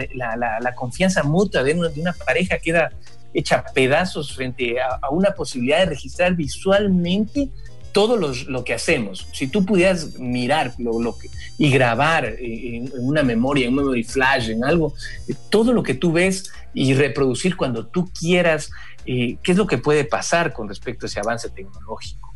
confianza 0.74 1.22
mutua 1.22 1.62
de 1.62 1.74
una, 1.74 2.12
pareja 2.12 2.58
queda 2.58 2.90
hecha 3.34 3.64
pedazos 3.74 4.34
frente 4.34 4.80
a, 4.80 5.08
una 5.10 5.32
posibilidad 5.32 5.78
de 5.78 5.86
registrar 5.86 6.34
visualmente 6.34 7.48
todo 7.92 8.16
lo 8.16 8.64
que 8.64 8.74
hacemos. 8.74 9.28
Si 9.32 9.46
tú 9.46 9.64
pudieras 9.64 10.18
mirar 10.18 10.74
lo, 10.78 11.16
que, 11.18 11.28
y 11.58 11.70
grabar 11.70 12.24
en, 12.38 12.90
una 12.98 13.22
memoria, 13.22 13.66
en 13.66 13.70
un 13.70 13.76
memory 13.76 14.04
flash, 14.04 14.48
en 14.50 14.64
algo, 14.64 14.94
eh, 15.28 15.34
todo 15.50 15.72
lo 15.72 15.82
que 15.82 15.94
tú 15.94 16.12
ves 16.12 16.50
y 16.74 16.94
reproducir 16.94 17.56
cuando 17.56 17.86
tú 17.86 18.10
quieras, 18.18 18.70
eh, 19.06 19.36
qué 19.42 19.52
es 19.52 19.58
lo 19.58 19.66
que 19.66 19.78
puede 19.78 20.04
pasar 20.04 20.52
con 20.52 20.68
respecto 20.68 21.06
a 21.06 21.08
ese 21.08 21.20
avance 21.20 21.50
tecnológico. 21.50 22.32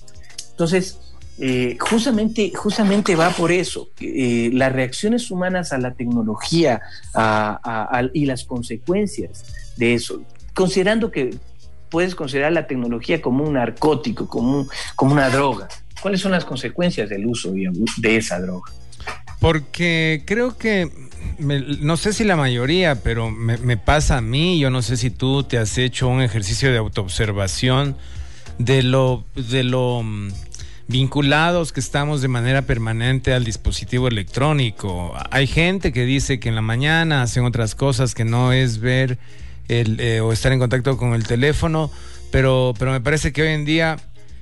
Entonces, 0.50 0.98
eh, 1.38 1.76
justamente, 1.80 2.52
justamente 2.54 3.14
va 3.14 3.30
por 3.30 3.52
eso. 3.52 3.90
Las 4.00 4.72
reacciones 4.72 5.30
humanas 5.30 5.72
a 5.72 5.78
la 5.78 5.94
tecnología 5.94 6.80
y 8.12 8.26
las 8.26 8.44
consecuencias 8.44 9.44
de 9.76 9.94
eso, 9.94 10.22
considerando 10.54 11.10
que 11.10 11.36
puedes 11.90 12.14
considerar 12.14 12.52
la 12.52 12.66
tecnología 12.66 13.20
como 13.20 13.44
un 13.44 13.54
narcótico, 13.54 14.28
como, 14.28 14.66
como 14.94 15.12
una 15.12 15.30
droga. 15.30 15.68
¿Cuáles 16.00 16.20
son 16.20 16.32
las 16.32 16.44
consecuencias 16.44 17.08
del 17.08 17.26
uso 17.26 17.52
de 17.98 18.16
esa 18.16 18.40
droga? 18.40 18.70
Porque 19.40 20.22
creo 20.26 20.56
que, 20.56 20.90
no 21.38 21.96
sé 21.96 22.12
si 22.12 22.24
la 22.24 22.36
mayoría, 22.36 23.02
pero 23.02 23.30
me, 23.30 23.58
me, 23.58 23.76
pasa 23.76 24.18
a 24.18 24.20
mí, 24.20 24.58
yo 24.58 24.70
no 24.70 24.82
sé 24.82 24.96
si 24.96 25.10
tú 25.10 25.42
te 25.42 25.58
has 25.58 25.76
hecho 25.78 26.08
un 26.08 26.22
ejercicio 26.22 26.70
de 26.70 26.78
autoobservación 26.78 27.96
de 28.58 28.82
lo, 28.82 29.24
de 29.34 29.62
lo 29.64 30.02
mm, 30.02 30.28
vinculados 30.88 31.72
que 31.72 31.80
estamos 31.80 32.22
de 32.22 32.28
manera 32.28 32.62
permanente 32.62 33.34
al 33.34 33.44
dispositivo 33.44 34.08
electrónico. 34.08 35.14
Hay 35.30 35.46
gente 35.46 35.92
que 35.92 36.04
dice 36.04 36.40
que 36.40 36.48
en 36.48 36.54
la 36.54 36.62
mañana 36.62 37.22
hacen 37.22 37.44
otras 37.44 37.74
cosas 37.74 38.14
que 38.14 38.24
no 38.24 38.52
es 38.52 38.78
ver 38.78 39.18
el, 39.68 40.00
eh, 40.00 40.20
o 40.20 40.32
estar 40.32 40.52
en 40.52 40.58
contacto 40.58 40.96
con 40.96 41.14
el 41.14 41.26
teléfono, 41.26 41.90
pero, 42.30 42.74
pero 42.78 42.92
me 42.92 43.00
parece 43.00 43.32
que 43.32 43.42
hoy 43.42 43.48
en 43.48 43.64
día 43.64 43.96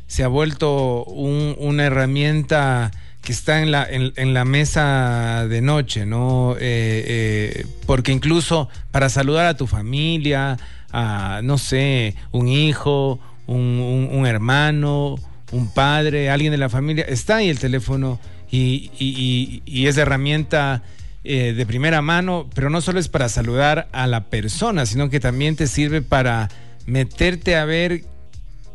se 0.06 0.24
ha 0.24 0.28
vuelto 0.28 1.04
una 1.04 1.84
herramienta 1.84 2.90
que 3.22 3.32
está 3.32 3.62
en 3.62 3.70
la, 3.70 3.86
en, 3.90 4.34
la 4.34 4.44
mesa 4.44 5.46
de 5.48 5.62
noche, 5.62 6.04
¿no? 6.04 6.56
Eh, 6.56 6.58
eh, 6.60 7.66
porque 7.86 8.12
incluso 8.12 8.68
para 8.90 9.08
saludar 9.08 9.46
a 9.46 9.56
tu 9.56 9.66
familia, 9.66 10.58
a, 10.92 11.40
no 11.42 11.56
sé, 11.56 12.16
un 12.32 12.48
hijo, 12.48 13.18
un, 13.46 14.10
un 14.12 14.26
hermano, 14.26 15.16
un 15.52 15.72
padre, 15.72 16.28
alguien 16.28 16.50
de 16.50 16.58
la 16.58 16.68
familia, 16.68 17.04
está 17.08 17.36
ahí 17.36 17.48
el 17.48 17.58
teléfono 17.58 18.20
y, 18.50 19.62
y, 19.66 19.86
es 19.86 19.96
herramienta 19.96 20.82
eh, 21.24 21.52
de 21.54 21.66
primera 21.66 22.02
mano, 22.02 22.48
pero 22.54 22.70
no 22.70 22.80
solo 22.80 23.00
es 23.00 23.08
para 23.08 23.28
saludar 23.28 23.88
a 23.92 24.06
la 24.06 24.24
persona, 24.24 24.86
sino 24.86 25.10
que 25.10 25.20
también 25.20 25.56
te 25.56 25.66
sirve 25.66 26.02
para 26.02 26.48
meterte 26.86 27.56
a 27.56 27.64
ver 27.64 28.02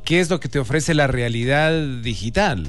qué 0.04 0.20
es 0.20 0.30
lo 0.30 0.40
que 0.40 0.50
te 0.50 0.60
ofrece 0.60 0.94
la 0.94 1.08
realidad 1.08 1.72
digital. 2.02 2.68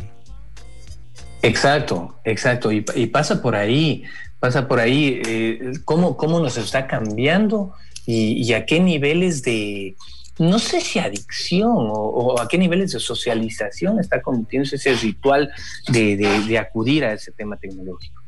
Exacto, 1.42 2.16
exacto, 2.24 2.70
y, 2.70 2.82
pasa 3.06 3.40
por 3.40 3.56
ahí, 3.56 4.04
pasa 4.38 4.68
por 4.68 4.78
ahí, 4.78 5.22
eh, 5.26 5.72
cómo, 5.86 6.16
cómo 6.16 6.38
nos 6.40 6.58
está 6.58 6.86
cambiando 6.86 7.72
y 8.06 8.52
a 8.54 8.66
qué 8.66 8.80
niveles 8.80 9.42
de, 9.44 9.94
no 10.40 10.58
sé 10.58 10.80
si 10.80 10.98
adicción 10.98 11.68
o, 11.70 12.40
a 12.40 12.48
qué 12.48 12.56
niveles 12.56 12.92
de 12.92 12.98
socialización 12.98 14.00
está 14.00 14.22
convirtiéndose 14.22 14.76
ese 14.76 14.94
ritual 14.94 15.52
de, 15.88 16.58
acudir 16.58 17.04
a 17.04 17.12
ese 17.12 17.30
tema 17.32 17.58
tecnológico. 17.58 18.22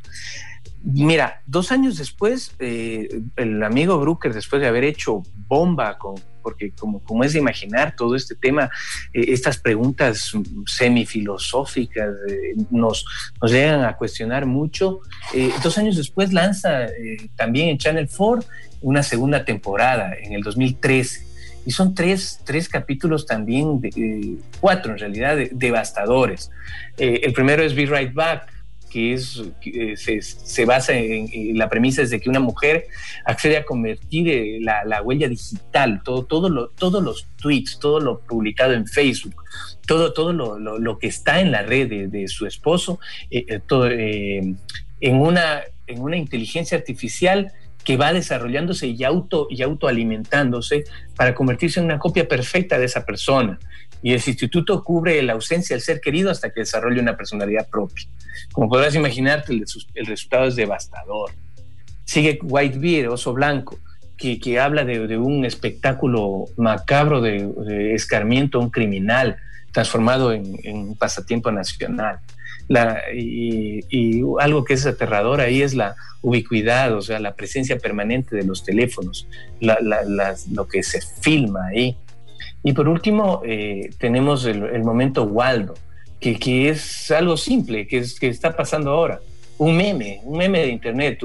Mira, 0.85 1.43
dos 1.47 1.71
años 1.71 1.97
después, 1.99 2.55
eh, 2.59 3.09
el 3.37 3.63
amigo 3.63 3.99
Brooker, 4.01 4.35
después 4.35 4.61
de 4.61 4.69
haber 4.69 4.85
hecho 4.85 5.23
bomba 5.47 5.99
con 5.99 6.17
porque 6.43 6.73
como, 6.73 7.23
es 7.23 7.35
de 7.35 7.39
imaginar 7.39 7.95
todo 7.95 8.17
este 8.17 8.35
tema, 8.35 8.69
eh, 9.13 9.27
estas 9.29 9.59
preguntas 9.59 10.33
semifilosóficas 10.67 12.09
eh, 12.29 12.55
nos, 12.73 13.05
nos 13.41 13.53
llegan 13.53 13.85
a 13.85 13.97
cuestionar 13.97 14.45
mucho. 14.45 14.99
dos 15.63 15.79
años 15.79 15.97
después 15.97 16.33
lanza 16.33 16.89
también 17.37 17.69
en 17.69 17.79
Channel 17.79 18.09
4 18.09 18.45
una 18.81 19.05
segunda 19.05 19.45
temporada 19.45 20.15
en 20.21 20.33
el 20.33 20.43
2013 20.43 21.33
y 21.65 21.71
son 21.71 21.95
tres, 21.95 22.41
tres 22.45 22.69
capítulos 22.69 23.27
también, 23.27 23.81
de, 23.81 23.89
eh, 23.89 24.39
cuatro 24.61 24.93
en 24.93 24.99
realidad, 24.99 25.37
devastadores. 25.53 26.51
Eh, 26.99 27.21
el 27.23 27.33
primero 27.33 27.63
es 27.63 27.75
Be 27.75 27.87
Right 27.87 28.13
Back, 28.13 28.52
que 28.93 29.15
es, 29.15 29.43
eh, 29.65 29.97
se, 29.97 30.21
se, 30.21 30.65
basa 30.65 30.93
en, 30.93 31.57
la 31.57 31.69
premisa 31.69 32.03
de 32.03 32.21
que 32.21 32.29
una 32.29 32.41
mujer 32.41 32.87
accede 33.25 33.57
a 33.57 33.65
convertir 33.65 34.61
la, 34.61 34.85
la, 34.85 35.01
huella 35.03 35.29
digital, 35.29 36.03
todo, 36.05 36.25
todo 36.25 36.51
lo, 36.51 36.69
todos 36.69 37.03
los 37.03 37.27
tweets, 37.41 37.79
todo 37.79 38.01
lo 38.01 38.21
publicado 38.21 38.75
en 38.75 38.87
Facebook, 38.87 39.35
todo, 39.87 40.13
todo 40.13 40.33
lo, 40.33 40.59
lo, 40.59 40.99
que 40.99 41.07
está 41.07 41.41
en 41.41 41.53
la 41.53 41.63
red 41.63 42.11
de, 42.11 42.29
su 42.29 42.47
esposo, 42.47 42.99
todo, 43.67 43.89
en, 43.91 44.57
una, 45.01 45.63
en 45.87 46.01
una 46.03 46.17
inteligencia 46.17 46.77
artificial 46.77 47.53
que 47.85 47.97
va 47.97 48.13
desarrollándose 48.13 48.87
y, 48.87 49.05
auto, 49.05 49.49
y 49.51 49.63
autoalimentándose 49.63 50.85
para 51.17 51.35
convertirse 51.35 51.81
en 51.81 51.87
una 51.87 51.99
copia 51.99 52.29
perfecta 52.29 52.79
de 52.79 52.85
esa 52.87 53.05
persona. 53.05 53.59
Y 54.03 54.11
el 54.11 54.17
instituto 54.17 54.83
cubre 54.83 55.23
la 55.23 55.35
ausencia 55.35 55.75
del 55.75 55.83
ser 55.83 56.01
querido 56.01 56.31
hasta 56.31 56.51
que 56.51 56.61
desarrolle 56.61 57.01
una 57.01 57.17
personalidad 57.17 57.69
propia. 57.69 58.07
Como 58.53 58.69
podrás 58.69 58.95
imaginarte, 58.95 59.53
el, 59.53 60.07
resultado 60.07 60.47
es 60.47 60.57
devastador. 60.57 61.31
Sigue 62.05 62.39
Whitebeard, 62.43 63.13
Oso 63.13 63.33
Blanco, 63.33 63.79
que, 64.17 64.39
que 64.39 64.59
habla 64.59 64.85
de, 64.85 65.17
un 65.19 65.45
espectáculo 65.45 66.47
macabro 66.57 67.21
de, 67.21 67.95
escarmiento 67.95 68.59
a 68.59 68.63
un 68.63 68.71
criminal 68.71 69.37
transformado 69.73 70.33
en, 70.33 70.59
en 70.65 70.77
un 70.77 70.97
pasatiempo 70.97 71.51
nacional. 71.51 72.19
Y, 73.15 74.23
algo 74.41 74.65
que 74.65 74.75
es 74.75 74.87
aterrador 74.87 75.41
ahí 75.41 75.63
es 75.63 75.75
la 75.75 75.97
ubicuidad, 76.23 76.95
o 76.95 77.03
sea, 77.03 77.19
la 77.21 77.35
presencia 77.35 77.79
permanente 77.79 78.37
de 78.37 78.45
los 78.45 78.65
teléfonos, 78.65 79.27
lo 79.61 80.69
que 80.69 80.83
se 80.83 81.01
filma 81.01 81.67
ahí. 81.67 81.97
Y 82.63 82.73
por 82.73 82.89
último, 82.89 83.43
eh, 83.45 83.91
tenemos 83.99 84.45
el, 84.45 84.85
momento 84.85 85.25
Waldo, 85.25 85.75
que, 86.21 86.39
que, 86.39 86.69
es 86.69 87.11
algo 87.11 87.37
simple, 87.37 87.87
que, 87.87 87.99
es, 87.99 88.19
que 88.19 88.29
está 88.29 88.57
pasando 88.57 88.91
ahora. 88.91 89.21
Un 89.59 89.77
meme, 89.77 90.21
un 90.25 90.39
meme 90.39 90.61
de 90.61 90.69
Internet, 90.69 91.21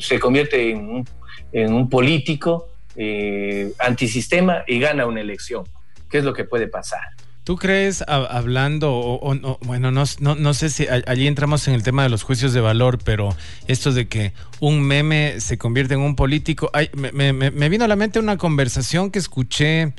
se 0.00 0.18
convierte 0.18 0.70
en 0.70 0.78
un, 0.78 1.08
en 1.52 1.72
un 1.72 1.88
político 1.88 2.68
eh, 2.96 3.72
antisistema 3.78 4.64
y 4.66 4.80
gana 4.80 5.06
una 5.06 5.20
elección. 5.20 5.64
¿Qué 6.10 6.18
es 6.18 6.24
lo 6.24 6.32
que 6.32 6.44
puede 6.44 6.66
pasar? 6.68 7.02
¿Tú 7.48 7.56
crees, 7.56 8.04
hablando, 8.06 8.92
o, 8.92 9.58
bueno, 9.62 9.90
no, 9.90 10.04
no, 10.20 10.52
sé 10.52 10.68
si 10.68 10.86
allí 10.86 11.26
entramos 11.26 11.66
en 11.66 11.72
el 11.72 11.82
tema 11.82 12.02
de 12.02 12.10
los 12.10 12.22
juicios 12.22 12.52
de 12.52 12.60
valor, 12.60 12.98
pero 13.02 13.34
esto 13.66 13.90
de 13.90 14.06
que 14.06 14.34
un 14.60 14.82
meme 14.82 15.40
se 15.40 15.56
convierte 15.56 15.94
en 15.94 16.00
un 16.00 16.14
político, 16.14 16.70
me, 16.92 17.68
vino 17.70 17.86
a 17.86 17.88
la 17.88 17.96
mente 17.96 18.18
una 18.18 18.36
conversación 18.36 19.10
que 19.10 19.18
escuché 19.18 19.94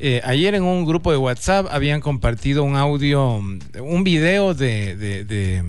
eh, 0.00 0.20
ayer 0.22 0.54
en 0.54 0.64
un 0.64 0.84
grupo 0.84 1.10
de 1.10 1.16
WhatsApp, 1.16 1.66
habían 1.70 2.02
compartido 2.02 2.62
un 2.62 2.76
audio, 2.76 3.36
un 3.80 4.04
video 4.04 4.52
de, 4.52 4.96
de, 4.96 5.24
de, 5.24 5.62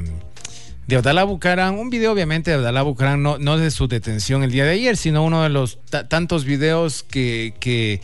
de 0.87 0.95
Abdalá 0.97 1.23
Bucaran, 1.23 1.79
un 1.79 1.89
video 1.89 2.11
obviamente 2.11 2.51
de 2.51 2.57
Abdalá 2.57 2.81
Bucaran, 2.81 3.23
no, 3.23 3.37
no 3.37 3.57
de 3.57 3.71
su 3.71 3.87
detención 3.87 4.43
el 4.43 4.51
día 4.51 4.65
de 4.65 4.71
ayer, 4.71 4.97
sino 4.97 5.23
uno 5.23 5.41
de 5.41 5.47
los 5.47 5.79
tantos 6.09 6.43
videos 6.43 7.03
que, 7.03 7.53
que, 7.61 8.01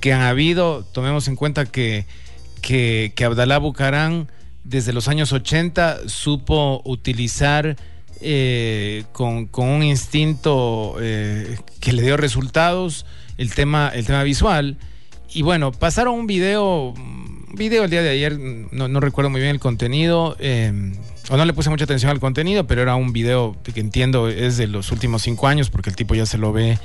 que 0.00 0.14
han 0.14 0.22
habido, 0.22 0.84
tomemos 0.84 1.28
en 1.28 1.36
cuenta 1.36 1.66
que 1.66 2.06
que, 2.60 3.12
que 3.14 3.24
Abdalá 3.24 3.58
Bucarán 3.58 4.28
desde 4.64 4.92
los 4.92 5.08
años 5.08 5.32
80 5.32 6.08
supo 6.08 6.82
utilizar 6.84 7.76
eh, 8.20 9.04
con, 9.12 9.48
un 9.52 9.82
instinto 9.82 10.96
eh, 11.00 11.58
que 11.80 11.92
le 11.92 12.02
dio 12.02 12.16
resultados 12.16 13.04
el 13.36 13.54
tema, 13.54 13.90
el 13.94 14.06
tema 14.06 14.22
visual. 14.22 14.78
Y 15.32 15.42
bueno, 15.42 15.70
pasaron 15.70 16.14
un 16.14 16.26
video, 16.26 16.94
video 17.54 17.84
el 17.84 17.90
día 17.90 18.02
de 18.02 18.10
ayer, 18.10 18.38
no, 18.38 19.00
recuerdo 19.00 19.28
muy 19.28 19.40
bien 19.40 19.52
el 19.52 19.60
contenido, 19.60 20.36
eh, 20.40 20.72
o 21.28 21.36
no 21.36 21.44
le 21.44 21.52
puse 21.52 21.68
mucha 21.68 21.84
atención 21.84 22.10
al 22.10 22.20
contenido, 22.20 22.66
pero 22.66 22.82
era 22.82 22.94
un 22.96 23.12
video 23.12 23.56
que 23.62 23.78
entiendo 23.80 24.28
es 24.28 24.56
de 24.56 24.66
los 24.66 24.92
últimos 24.92 25.22
cinco 25.22 25.46
años, 25.46 25.68
porque 25.68 25.90
el 25.90 25.96
tipo 25.96 26.14
ya 26.14 26.24
se 26.24 26.38
lo 26.38 26.52
ve 26.52 26.78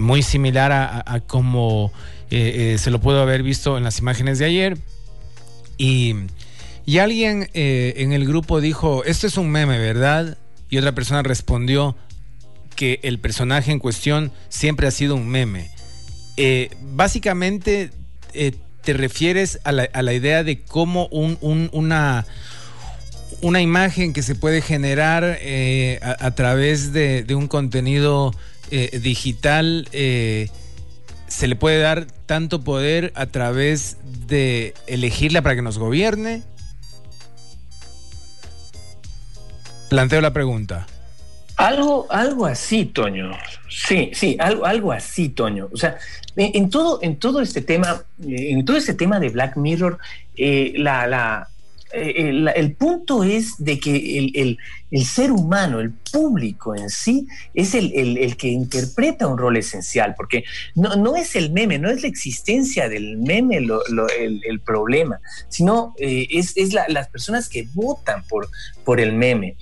muy 0.00 0.22
similar 0.22 0.70
a, 0.70 1.02
a 1.06 1.20
como 1.20 1.92
eh, 2.30 2.74
eh, 2.74 2.78
se 2.78 2.90
lo 2.90 3.00
puedo 3.00 3.20
haber 3.20 3.42
visto 3.42 3.76
en 3.76 3.84
las 3.84 3.98
imágenes 3.98 4.38
de 4.38 4.46
ayer. 4.46 4.78
Y, 5.76 6.14
y 6.86 6.98
alguien 6.98 7.48
eh, 7.54 7.94
en 7.98 8.12
el 8.12 8.26
grupo 8.26 8.60
dijo, 8.60 9.04
esto 9.04 9.26
es 9.26 9.36
un 9.36 9.50
meme, 9.50 9.78
¿verdad? 9.78 10.38
Y 10.70 10.78
otra 10.78 10.92
persona 10.92 11.22
respondió 11.22 11.96
que 12.76 13.00
el 13.02 13.18
personaje 13.18 13.72
en 13.72 13.78
cuestión 13.78 14.32
siempre 14.48 14.86
ha 14.86 14.90
sido 14.90 15.14
un 15.14 15.28
meme. 15.28 15.70
básicamente 16.80 17.90
te 18.32 18.92
refieres 18.92 19.60
a 19.62 19.70
la, 19.70 19.88
a 19.92 20.02
la, 20.02 20.12
idea 20.12 20.42
de 20.42 20.60
cómo 20.60 21.06
un, 21.12 21.38
una, 21.72 22.26
una 23.40 23.60
imagen 23.60 24.12
que 24.12 24.22
se 24.22 24.34
puede 24.34 24.60
generar 24.60 25.38
a, 26.02 26.30
través 26.32 26.92
de, 26.92 27.22
de 27.22 27.34
un 27.36 27.46
contenido 27.46 28.34
digital 29.00 29.88
se 31.26 31.46
le 31.46 31.56
puede 31.56 31.80
dar 31.80 32.06
tanto 32.26 32.62
poder 32.62 33.12
a 33.14 33.26
través 33.26 33.98
de 34.26 34.74
elegirla 34.86 35.42
para 35.42 35.56
que 35.56 35.62
nos 35.62 35.78
gobierne? 35.78 36.42
Planteo 39.88 40.20
la 40.20 40.32
pregunta. 40.32 40.86
Algo, 41.56 42.06
algo 42.10 42.46
así, 42.46 42.84
Toño. 42.84 43.30
Sí, 43.68 44.10
sí, 44.12 44.36
algo, 44.40 44.66
algo 44.66 44.92
así, 44.92 45.28
Toño. 45.28 45.68
O 45.72 45.76
sea, 45.76 45.98
en, 46.36 46.68
todo, 46.68 46.98
en 47.00 47.16
todo 47.16 47.40
este 47.40 47.60
tema, 47.60 48.02
en 48.26 48.64
todo 48.64 48.76
este 48.76 48.94
tema 48.94 49.20
de 49.20 49.28
Black 49.28 49.56
Mirror, 49.56 49.98
eh, 50.36 50.72
la, 50.76 51.48
eh, 51.94 52.52
el, 52.56 52.74
punto 52.74 53.22
es 53.22 53.54
de 53.58 53.78
que 53.78 54.18
el, 54.34 54.58
ser 55.04 55.30
humano, 55.30 55.80
el 55.80 55.92
público 55.92 56.74
en 56.74 56.90
sí, 56.90 57.26
es 57.54 57.74
el, 57.74 58.36
que 58.36 58.48
interpreta 58.48 59.26
un 59.26 59.38
rol 59.38 59.56
esencial, 59.56 60.14
porque 60.16 60.44
no, 60.74 61.16
es 61.16 61.36
el 61.36 61.52
meme, 61.52 61.78
no 61.78 61.90
es 61.90 62.02
la 62.02 62.08
existencia 62.08 62.88
del 62.88 63.18
meme 63.18 63.58
el, 63.58 64.60
problema, 64.60 65.20
sino 65.48 65.94
eh, 65.98 66.26
es, 66.30 66.54
las 66.88 67.08
personas 67.08 67.48
que 67.48 67.68
votan 67.74 68.24
por, 68.28 68.48
por 68.84 69.00
el 69.00 69.12
meme. 69.12 69.56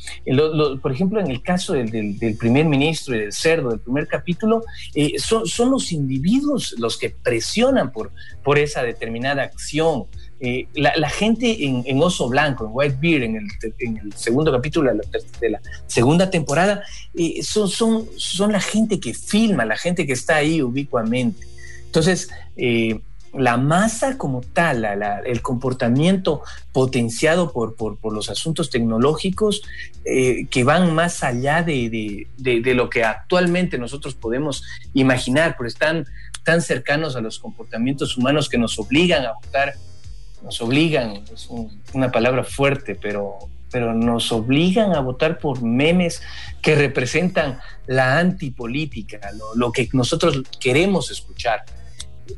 por 0.81 0.93
ejemplo, 0.93 1.21
en 1.21 1.31
el 1.31 1.43
caso 1.43 1.75
del, 1.75 2.37
primer 2.39 2.67
ministro 2.67 3.15
y 3.15 3.21
del 3.21 3.33
cerdo, 3.33 3.71
del 3.71 3.81
primer 3.81 4.09
capítulo, 4.09 4.63
eh, 4.95 5.19
son, 5.19 5.47
son 5.47 5.71
los 5.71 5.93
individuos 5.93 6.75
los 6.79 6.97
que 6.99 7.11
presionan 7.11 7.93
por, 7.93 8.13
por 8.43 8.59
esa 8.59 8.83
determinada 8.83 9.43
acción. 9.43 10.07
Eh, 10.45 10.67
la, 10.75 11.09
gente 11.09 11.57
en, 11.67 12.03
Oso 12.03 12.29
Blanco, 12.29 12.65
en 12.65 12.71
White 12.73 12.99
Beard, 13.01 13.23
en 13.23 13.37
el, 13.37 14.13
segundo 14.17 14.51
capítulo 14.51 14.91
de 14.91 15.51
la, 15.51 15.61
segunda 15.87 16.31
temporada, 16.31 16.83
eh, 17.15 17.45
son, 17.45 17.69
son, 17.69 18.09
son 18.17 18.51
la 18.51 18.59
gente 18.59 18.99
que 18.99 19.15
filma, 19.15 19.65
la 19.65 19.77
gente 19.77 20.05
que 20.05 20.15
está 20.15 20.35
ahí 20.35 20.61
ubicuamente. 20.61 21.47
Entonces, 21.87 22.29
eh, 22.57 22.99
la 23.33 23.57
masa 23.57 24.19
como 24.19 24.41
tal, 24.41 24.85
el 25.25 25.43
comportamiento 25.43 26.43
potenciado 26.73 27.53
por, 27.53 27.77
por, 27.77 28.13
los 28.13 28.29
asuntos 28.29 28.69
tecnológicos 28.69 29.63
que 30.05 30.65
van 30.65 30.93
más 30.93 31.23
allá 31.23 31.63
de, 31.63 32.27
de, 32.37 32.75
lo 32.75 32.91
que 32.91 33.05
actualmente 33.05 33.79
nosotros 33.79 34.17
podemos 34.17 34.65
imaginar, 34.93 35.55
pero 35.57 35.69
están 35.69 36.05
tan 36.45 36.61
cercanos 36.61 37.15
a 37.15 37.21
los 37.21 37.39
comportamientos 37.39 38.19
humanos 38.19 38.51
que 38.51 38.59
nos 38.59 38.79
obligan 38.79 39.25
a 39.25 39.33
votar 39.33 39.77
nos 40.43 40.61
obligan, 40.61 41.23
es 41.33 41.49
una 41.93 42.11
palabra 42.11 42.45
fuerte, 42.45 42.95
pero, 42.95 43.39
pero 43.71 43.95
nos 43.95 44.33
obligan 44.33 44.95
a 44.95 45.01
votar 45.01 45.39
por 45.39 45.63
memes 45.63 46.23
que 46.61 46.75
representan 46.75 47.59
la 47.87 48.19
antipolítica, 48.19 49.21
lo, 49.55 49.73
que 49.73 49.89
nosotros 49.93 50.43
queremos 50.61 51.11
escuchar. 51.11 51.65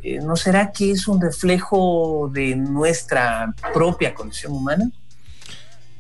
Eh, 0.03 0.19
¿No 0.23 0.37
será 0.37 0.73
que 0.73 0.91
es 0.91 1.07
un 1.09 1.21
reflejo 1.21 2.31
de 2.33 2.57
nuestra 2.57 3.55
propia 3.73 4.15
condición 4.15 4.53
humana? 4.53 4.91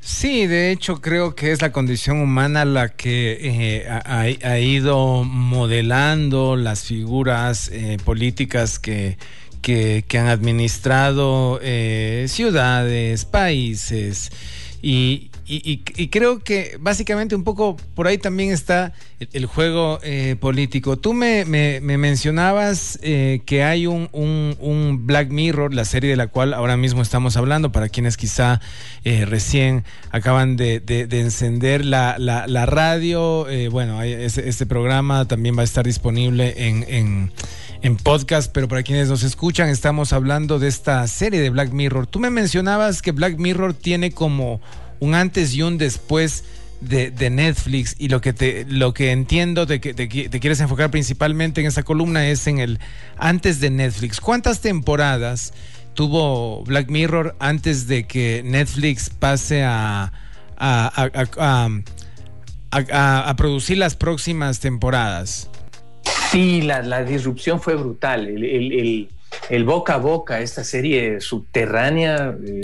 Sí, 0.04 0.46
de 0.46 0.70
hecho 0.70 1.00
creo 1.00 1.34
que 1.34 1.50
es 1.52 1.62
la 1.62 1.72
condición 1.72 2.20
humana 2.20 2.66
la 2.66 2.90
que 2.90 3.38
eh, 3.40 3.88
ha, 3.88 4.58
ido 4.58 5.24
modelando 5.24 6.56
las 6.56 6.84
figuras 6.84 7.70
eh, 7.72 7.96
políticas 8.04 8.78
que 8.78 9.16
que, 9.64 10.18
han 10.18 10.27
administrado 10.27 11.59
eh, 11.62 12.27
ciudades, 12.29 13.24
países 13.24 14.31
y, 14.83 15.31
creo 16.11 16.38
que 16.40 16.76
básicamente 16.80 17.35
un 17.35 17.44
poco 17.44 17.76
por 17.94 18.07
ahí 18.07 18.18
también 18.18 18.50
está 18.50 18.92
el, 19.33 19.46
juego 19.46 19.98
eh, 20.02 20.37
político. 20.40 20.96
Tú 20.96 21.12
me, 21.12 21.44
mencionabas 21.44 22.98
eh, 23.02 23.42
que 23.46 23.62
hay 23.62 23.87
un, 23.87 24.09
Black 25.07 25.30
Mirror, 25.30 25.74
la 25.74 25.85
serie 25.85 26.11
de 26.11 26.16
la 26.16 26.28
cual 26.28 26.54
ahora 26.54 26.76
mismo 26.76 27.02
estamos 27.02 27.37
hablando, 27.37 27.72
para 27.72 27.88
quienes 27.88 28.16
quizá 28.16 28.61
recién 29.04 29.85
acaban 30.11 30.57
de, 30.57 30.83
encender 31.11 31.85
la, 31.85 32.66
radio. 32.66 33.46
bueno, 33.70 34.02
este, 34.02 34.48
este, 34.48 34.66
programa 34.66 35.26
también 35.26 35.57
va 35.57 35.61
a 35.61 35.64
estar 35.64 35.85
disponible 35.85 36.54
en 36.57 37.33
en 37.85 37.96
podcast, 37.96 38.50
pero 38.50 38.66
para 38.66 38.83
quienes 38.83 39.11
nos 39.11 39.22
escuchan, 39.22 39.68
estamos 39.68 40.14
hablando 40.14 40.59
de 40.59 40.68
esta 40.68 41.07
serie 41.07 41.42
de 41.42 41.50
Black 41.50 41.70
Mirror. 41.70 42.07
Tú 42.07 42.18
me 42.18 42.30
mencionabas 42.30 43.02
que 43.02 43.12
Black 43.12 43.37
Mirror 43.37 43.74
tiene 43.74 44.11
como 44.11 44.62
un 45.00 45.14
antes 45.14 45.54
y 45.54 45.62
un 45.62 45.78
después 45.78 46.44
de, 46.80 47.30
Netflix 47.30 47.96
y 47.98 48.09
lo 48.09 48.20
que 48.20 48.33
te 48.33 48.66
lo 48.68 48.92
que 48.92 49.11
entiendo 49.11 49.66
de 49.66 49.80
que 49.80 49.94
te, 49.94 50.09
quieres 50.09 50.61
enfocar 50.61 50.90
principalmente 50.90 51.61
en 51.61 51.66
esa 51.66 51.83
columna 51.83 52.28
es 52.28 52.46
en 52.46 52.59
el 52.59 52.78
antes 53.16 53.61
de 53.61 53.70
Netflix. 53.70 54.20
¿Cuántas 54.20 54.61
temporadas 54.61 55.54
tuvo 55.94 56.62
Black 56.64 56.90
Mirror 56.90 57.37
antes 57.38 57.87
de 57.87 58.07
que 58.07 58.42
Netflix 58.44 59.09
pase 59.11 59.62
a, 59.64 60.12
a, 60.59 61.11
producir 63.37 63.78
las 63.78 63.96
próximas 63.96 64.61
temporadas? 64.61 65.48
Sí, 66.30 66.62
la, 66.62 67.02
disrupción 67.04 67.61
fue 67.61 67.76
brutal. 67.76 68.26
El, 68.26 69.09
boca 69.64 69.94
a 69.94 69.98
boca, 69.98 70.40
esta 70.40 70.64
serie 70.64 71.20
subterránea, 71.20 72.37
eh, 72.44 72.61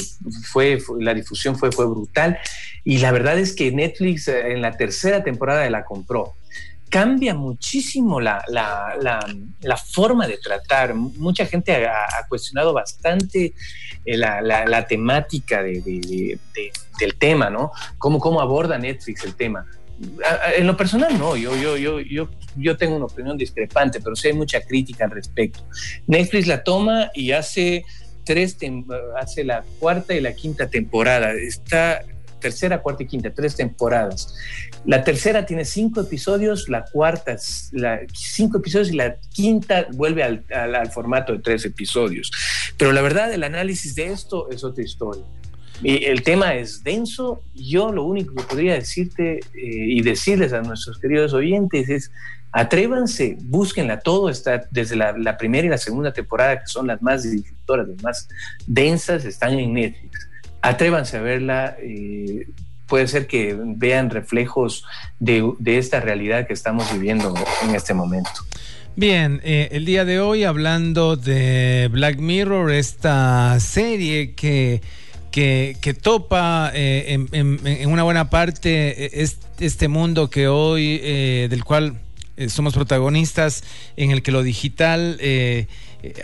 fue, 0.50 0.78
la 0.98 1.14
difusión 1.14 1.56
fue, 1.56 1.70
brutal. 1.70 2.38
Y 2.84 2.98
la 2.98 3.12
verdad 3.12 3.38
es 3.38 3.54
que 3.54 3.70
Netflix 3.72 4.28
eh, 4.28 4.52
en 4.52 4.62
la 4.62 4.76
tercera 4.76 5.22
temporada 5.22 5.68
la 5.70 5.84
compró. 5.84 6.34
cambia 6.88 7.34
muchísimo 7.34 8.20
la, 8.20 8.42
forma 9.92 10.26
de 10.26 10.38
tratar. 10.38 10.94
Mucha 10.94 11.46
gente 11.46 11.86
ha, 11.86 12.26
cuestionado 12.28 12.72
bastante 12.72 13.54
eh, 14.04 14.16
la, 14.16 14.86
temática 14.88 15.62
del 15.62 16.38
tema, 17.18 17.50
¿no? 17.50 17.72
¿Cómo, 17.98 18.18
¿Cómo 18.18 18.40
aborda 18.40 18.78
Netflix 18.78 19.24
el 19.24 19.34
tema? 19.34 19.66
En 20.56 20.66
lo 20.66 20.76
personal, 20.76 21.18
no, 21.18 21.36
yo, 21.36 21.54
yo, 21.56 21.76
yo, 21.76 22.00
yo, 22.00 22.30
yo 22.56 22.76
tengo 22.76 22.96
una 22.96 23.04
opinión 23.04 23.36
discrepante, 23.36 24.00
pero 24.00 24.16
sí 24.16 24.28
hay 24.28 24.34
mucha 24.34 24.60
crítica 24.62 25.04
al 25.04 25.10
respecto. 25.10 25.60
Netflix 26.06 26.46
la 26.46 26.62
toma 26.62 27.10
y 27.14 27.32
hace 27.32 27.84
tres, 28.24 28.56
hace 29.20 29.44
la 29.44 29.62
cuarta 29.78 30.14
y 30.14 30.20
la 30.20 30.32
quinta 30.32 30.68
temporada. 30.68 31.32
Está 31.32 32.02
tercera, 32.40 32.80
cuarta 32.80 33.02
y 33.02 33.06
quinta, 33.06 33.32
tres 33.32 33.54
temporadas. 33.54 34.34
La 34.86 35.04
tercera 35.04 35.44
tiene 35.44 35.64
cinco 35.64 36.00
episodios, 36.00 36.68
la 36.68 36.84
cuarta, 36.84 37.36
cinco 38.12 38.58
episodios 38.58 38.88
y 38.88 38.96
la 38.96 39.16
quinta 39.32 39.86
vuelve 39.92 40.22
al, 40.24 40.90
formato 40.90 41.34
de 41.34 41.40
tres 41.40 41.64
episodios. 41.66 42.30
Pero 42.76 42.92
la 42.92 43.02
verdad, 43.02 43.32
el 43.32 43.44
análisis 43.44 43.94
de 43.94 44.06
esto 44.06 44.50
es 44.50 44.64
otra 44.64 44.82
historia. 44.82 45.24
El 45.82 46.22
tema 46.22 46.54
es 46.54 46.82
denso. 46.82 47.42
Yo 47.54 47.92
lo 47.92 48.04
único 48.04 48.34
que 48.34 48.42
podría 48.44 48.74
decirte 48.74 49.38
eh, 49.38 49.40
y 49.54 50.02
decirles 50.02 50.52
a 50.52 50.62
nuestros 50.62 50.98
queridos 50.98 51.32
oyentes 51.32 51.88
es 51.88 52.12
atrévanse, 52.52 53.36
búsquenla 53.40 54.00
todo, 54.00 54.28
está 54.28 54.62
desde 54.70 54.96
la, 54.96 55.36
primera 55.38 55.66
y 55.66 55.70
la 55.70 55.78
segunda 55.78 56.12
temporada, 56.12 56.60
que 56.60 56.66
son 56.66 56.86
las 56.88 57.00
más 57.00 57.22
disruptoras, 57.22 57.86
las 57.88 58.02
más 58.02 58.28
densas, 58.66 59.24
están 59.24 59.58
en 59.58 59.72
Netflix 59.72 60.30
atrévanse 60.62 61.16
a 61.16 61.20
verla. 61.20 61.76
Eh, 61.80 62.48
puede 62.86 63.06
ser 63.06 63.26
que 63.26 63.56
vean 63.58 64.10
reflejos 64.10 64.84
de, 65.18 65.54
esta 65.64 66.00
realidad 66.00 66.46
que 66.46 66.52
estamos 66.52 66.92
viviendo 66.92 67.32
en 67.66 67.74
este 67.74 67.94
momento. 67.94 68.30
Bien, 68.96 69.40
eh, 69.44 69.68
el 69.72 69.84
día 69.84 70.04
de 70.04 70.20
hoy 70.20 70.42
hablando 70.42 71.16
de 71.16 71.88
Black 71.92 72.18
Mirror, 72.18 72.72
esta 72.72 73.58
serie 73.60 74.34
que, 74.34 74.82
que, 75.30 75.96
topa 76.00 76.70
eh, 76.74 77.26
en, 77.32 77.88
una 77.88 78.02
buena 78.02 78.30
parte 78.30 79.22
este 79.22 79.88
mundo 79.88 80.30
que 80.30 80.48
hoy, 80.48 80.98
del 80.98 81.64
cual 81.64 82.00
somos 82.48 82.74
protagonistas, 82.74 83.64
en 83.96 84.10
el 84.10 84.22
que 84.22 84.32
lo 84.32 84.42
digital 84.42 85.18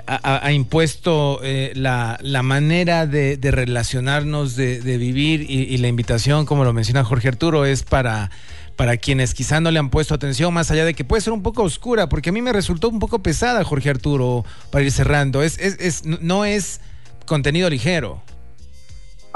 ha, 0.07 0.53
impuesto 0.53 1.41
eh, 1.43 1.73
la, 1.75 2.19
manera 2.43 3.07
de, 3.07 3.39
relacionarnos, 3.43 4.57
de, 4.57 4.99
vivir 4.99 5.47
y, 5.49 5.77
la 5.79 5.89
invitación, 5.89 6.47
como 6.47 6.65
lo 6.65 6.73
menciona 6.73 7.05
Jorge 7.05 7.29
Arturo, 7.29 7.65
es 7.65 7.83
para, 7.83 8.31
para 8.77 8.97
quienes 8.97 9.35
quizá 9.35 9.61
no 9.61 9.71
le 9.71 9.79
han 9.79 9.91
puesto 9.91 10.15
atención, 10.15 10.53
más 10.55 10.71
allá 10.71 10.85
de 10.85 10.95
que 10.95 11.05
puede 11.05 11.21
ser 11.21 11.33
un 11.33 11.43
poco 11.43 11.63
oscura, 11.63 12.09
porque 12.09 12.31
a 12.31 12.33
mí 12.33 12.41
me 12.41 12.53
resultó 12.53 12.89
un 12.89 12.99
poco 12.99 13.23
pesada, 13.23 13.65
Jorge 13.65 13.91
Arturo, 13.91 14.45
para 14.71 14.85
ir 14.85 14.93
cerrando. 14.93 15.43
Es, 15.43 15.59
es, 15.59 16.05
no 16.05 16.45
es 16.45 16.81
contenido 17.27 17.69
ligero. 17.69 18.23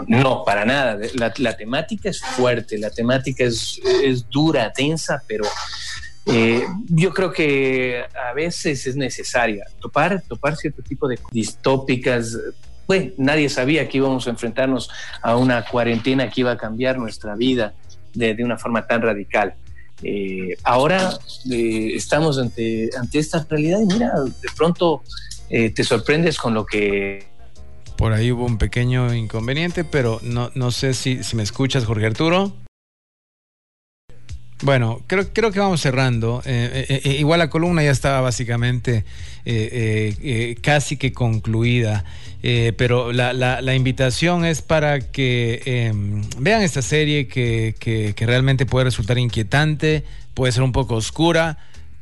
No, 0.09 0.45
para 0.45 0.65
nada. 0.65 0.99
La, 1.15 1.57
temática 1.57 2.11
es 2.11 2.21
fuerte, 2.21 2.79
la 2.79 2.91
temática 2.91 3.45
es, 3.45 3.81
es 4.05 4.29
dura, 4.29 4.73
densa, 4.77 5.23
pero 5.27 5.45
eh, 6.27 6.65
yo 6.89 7.13
creo 7.13 7.33
que 7.33 8.05
a 8.31 8.33
veces 8.35 8.87
es 8.87 8.97
necesaria 8.97 9.65
topar, 9.81 10.23
topar 10.29 10.57
cierto 10.57 10.83
tipo 10.83 11.09
de 11.09 11.19
distópicas. 11.33 12.37
Bueno, 12.87 13.13
nadie 13.17 13.49
sabía 13.49 13.89
que 13.89 13.99
íbamos 13.99 14.27
a 14.27 14.31
enfrentarnos 14.31 14.91
a 15.23 15.37
una 15.37 15.65
cuarentena 15.65 16.29
que 16.29 16.43
iba 16.43 16.53
a 16.53 16.57
cambiar 16.57 16.99
nuestra 16.99 17.35
vida 17.37 17.75
de, 18.13 18.37
una 18.45 18.59
forma 18.59 18.87
tan 18.87 19.03
radical. 19.03 19.55
Eh, 20.03 20.57
ahora 20.63 21.19
eh, 21.51 21.93
estamos 21.95 22.39
ante, 22.39 22.91
ante 22.99 23.19
esta 23.19 23.47
realidad 23.49 23.81
y 23.81 23.87
mira, 23.87 24.13
de 24.21 24.49
pronto 24.57 25.03
te 25.49 25.83
sorprendes 25.83 26.39
con 26.39 26.55
lo 26.55 26.65
que... 26.65 27.30
Por 28.01 28.15
ahí 28.15 28.33
hubo 28.33 28.47
un 28.47 28.57
pequeño 28.57 29.13
inconveniente, 29.13 29.85
pero 29.85 30.21
no, 30.23 30.51
no 30.55 30.71
sé 30.71 30.95
si, 30.95 31.21
me 31.35 31.43
escuchas, 31.43 31.85
Jorge 31.85 32.07
Arturo. 32.07 32.51
Bueno, 34.63 35.03
creo, 35.07 35.31
creo 35.35 35.53
que 35.53 35.61
vamos 35.61 35.83
cerrando. 35.83 36.41
Eh, 36.47 36.87
eh, 36.89 37.01
eh, 37.05 37.17
igual 37.19 37.41
la 37.41 37.51
columna 37.51 37.83
ya 37.83 37.91
estaba 37.91 38.23
básicamente 38.23 39.05
casi 40.63 40.97
que 40.97 41.13
concluida, 41.13 42.07
pero 42.79 43.13
la, 43.13 43.35
la, 43.35 43.75
invitación 43.75 44.47
es 44.47 44.63
para 44.63 45.01
que 45.01 45.61
em, 45.67 46.23
vean 46.39 46.63
esta 46.63 46.81
serie 46.81 47.29
que, 47.29 47.75
que 47.79 48.27
realmente 48.27 48.65
puede 48.65 48.85
resultar 48.85 49.19
inquietante, 49.19 50.05
puede 50.33 50.53
ser 50.53 50.63
un 50.63 50.73
poco 50.73 50.95
oscura, 50.95 51.59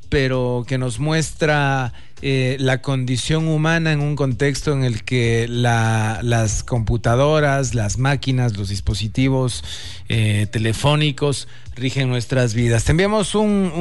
pero 0.09 0.65
que 0.67 0.79
nos 0.79 1.01
muestra 1.01 1.93
eh, 2.23 2.57
la 2.59 2.83
condición 2.83 3.49
humana 3.49 3.93
en 3.93 4.01
un 4.01 4.17
contexto 4.17 4.73
en 4.73 4.85
el 4.85 5.05
que 5.05 5.47
las 5.49 6.63
computadoras, 6.65 7.75
las 7.75 7.99
máquinas, 7.99 8.57
los 8.57 8.69
dispositivos 8.69 9.65
eh, 10.09 10.47
telefónicos 10.51 11.49
rigen 11.77 12.09
nuestras 12.09 12.55
vidas. 12.55 12.85
Te 12.85 12.91
enviamos 12.91 13.35
un, 13.35 13.73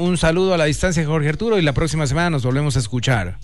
un 0.00 0.16
saludo 0.16 0.54
a 0.54 0.58
la 0.58 0.66
distancia, 0.66 1.04
Jorge 1.04 1.28
Arturo, 1.28 1.58
y 1.58 1.62
la 1.62 1.72
próxima 1.72 2.06
semana 2.06 2.30
nos 2.30 2.44
volvemos 2.44 2.76
a 2.76 2.78
escuchar. 2.78 3.38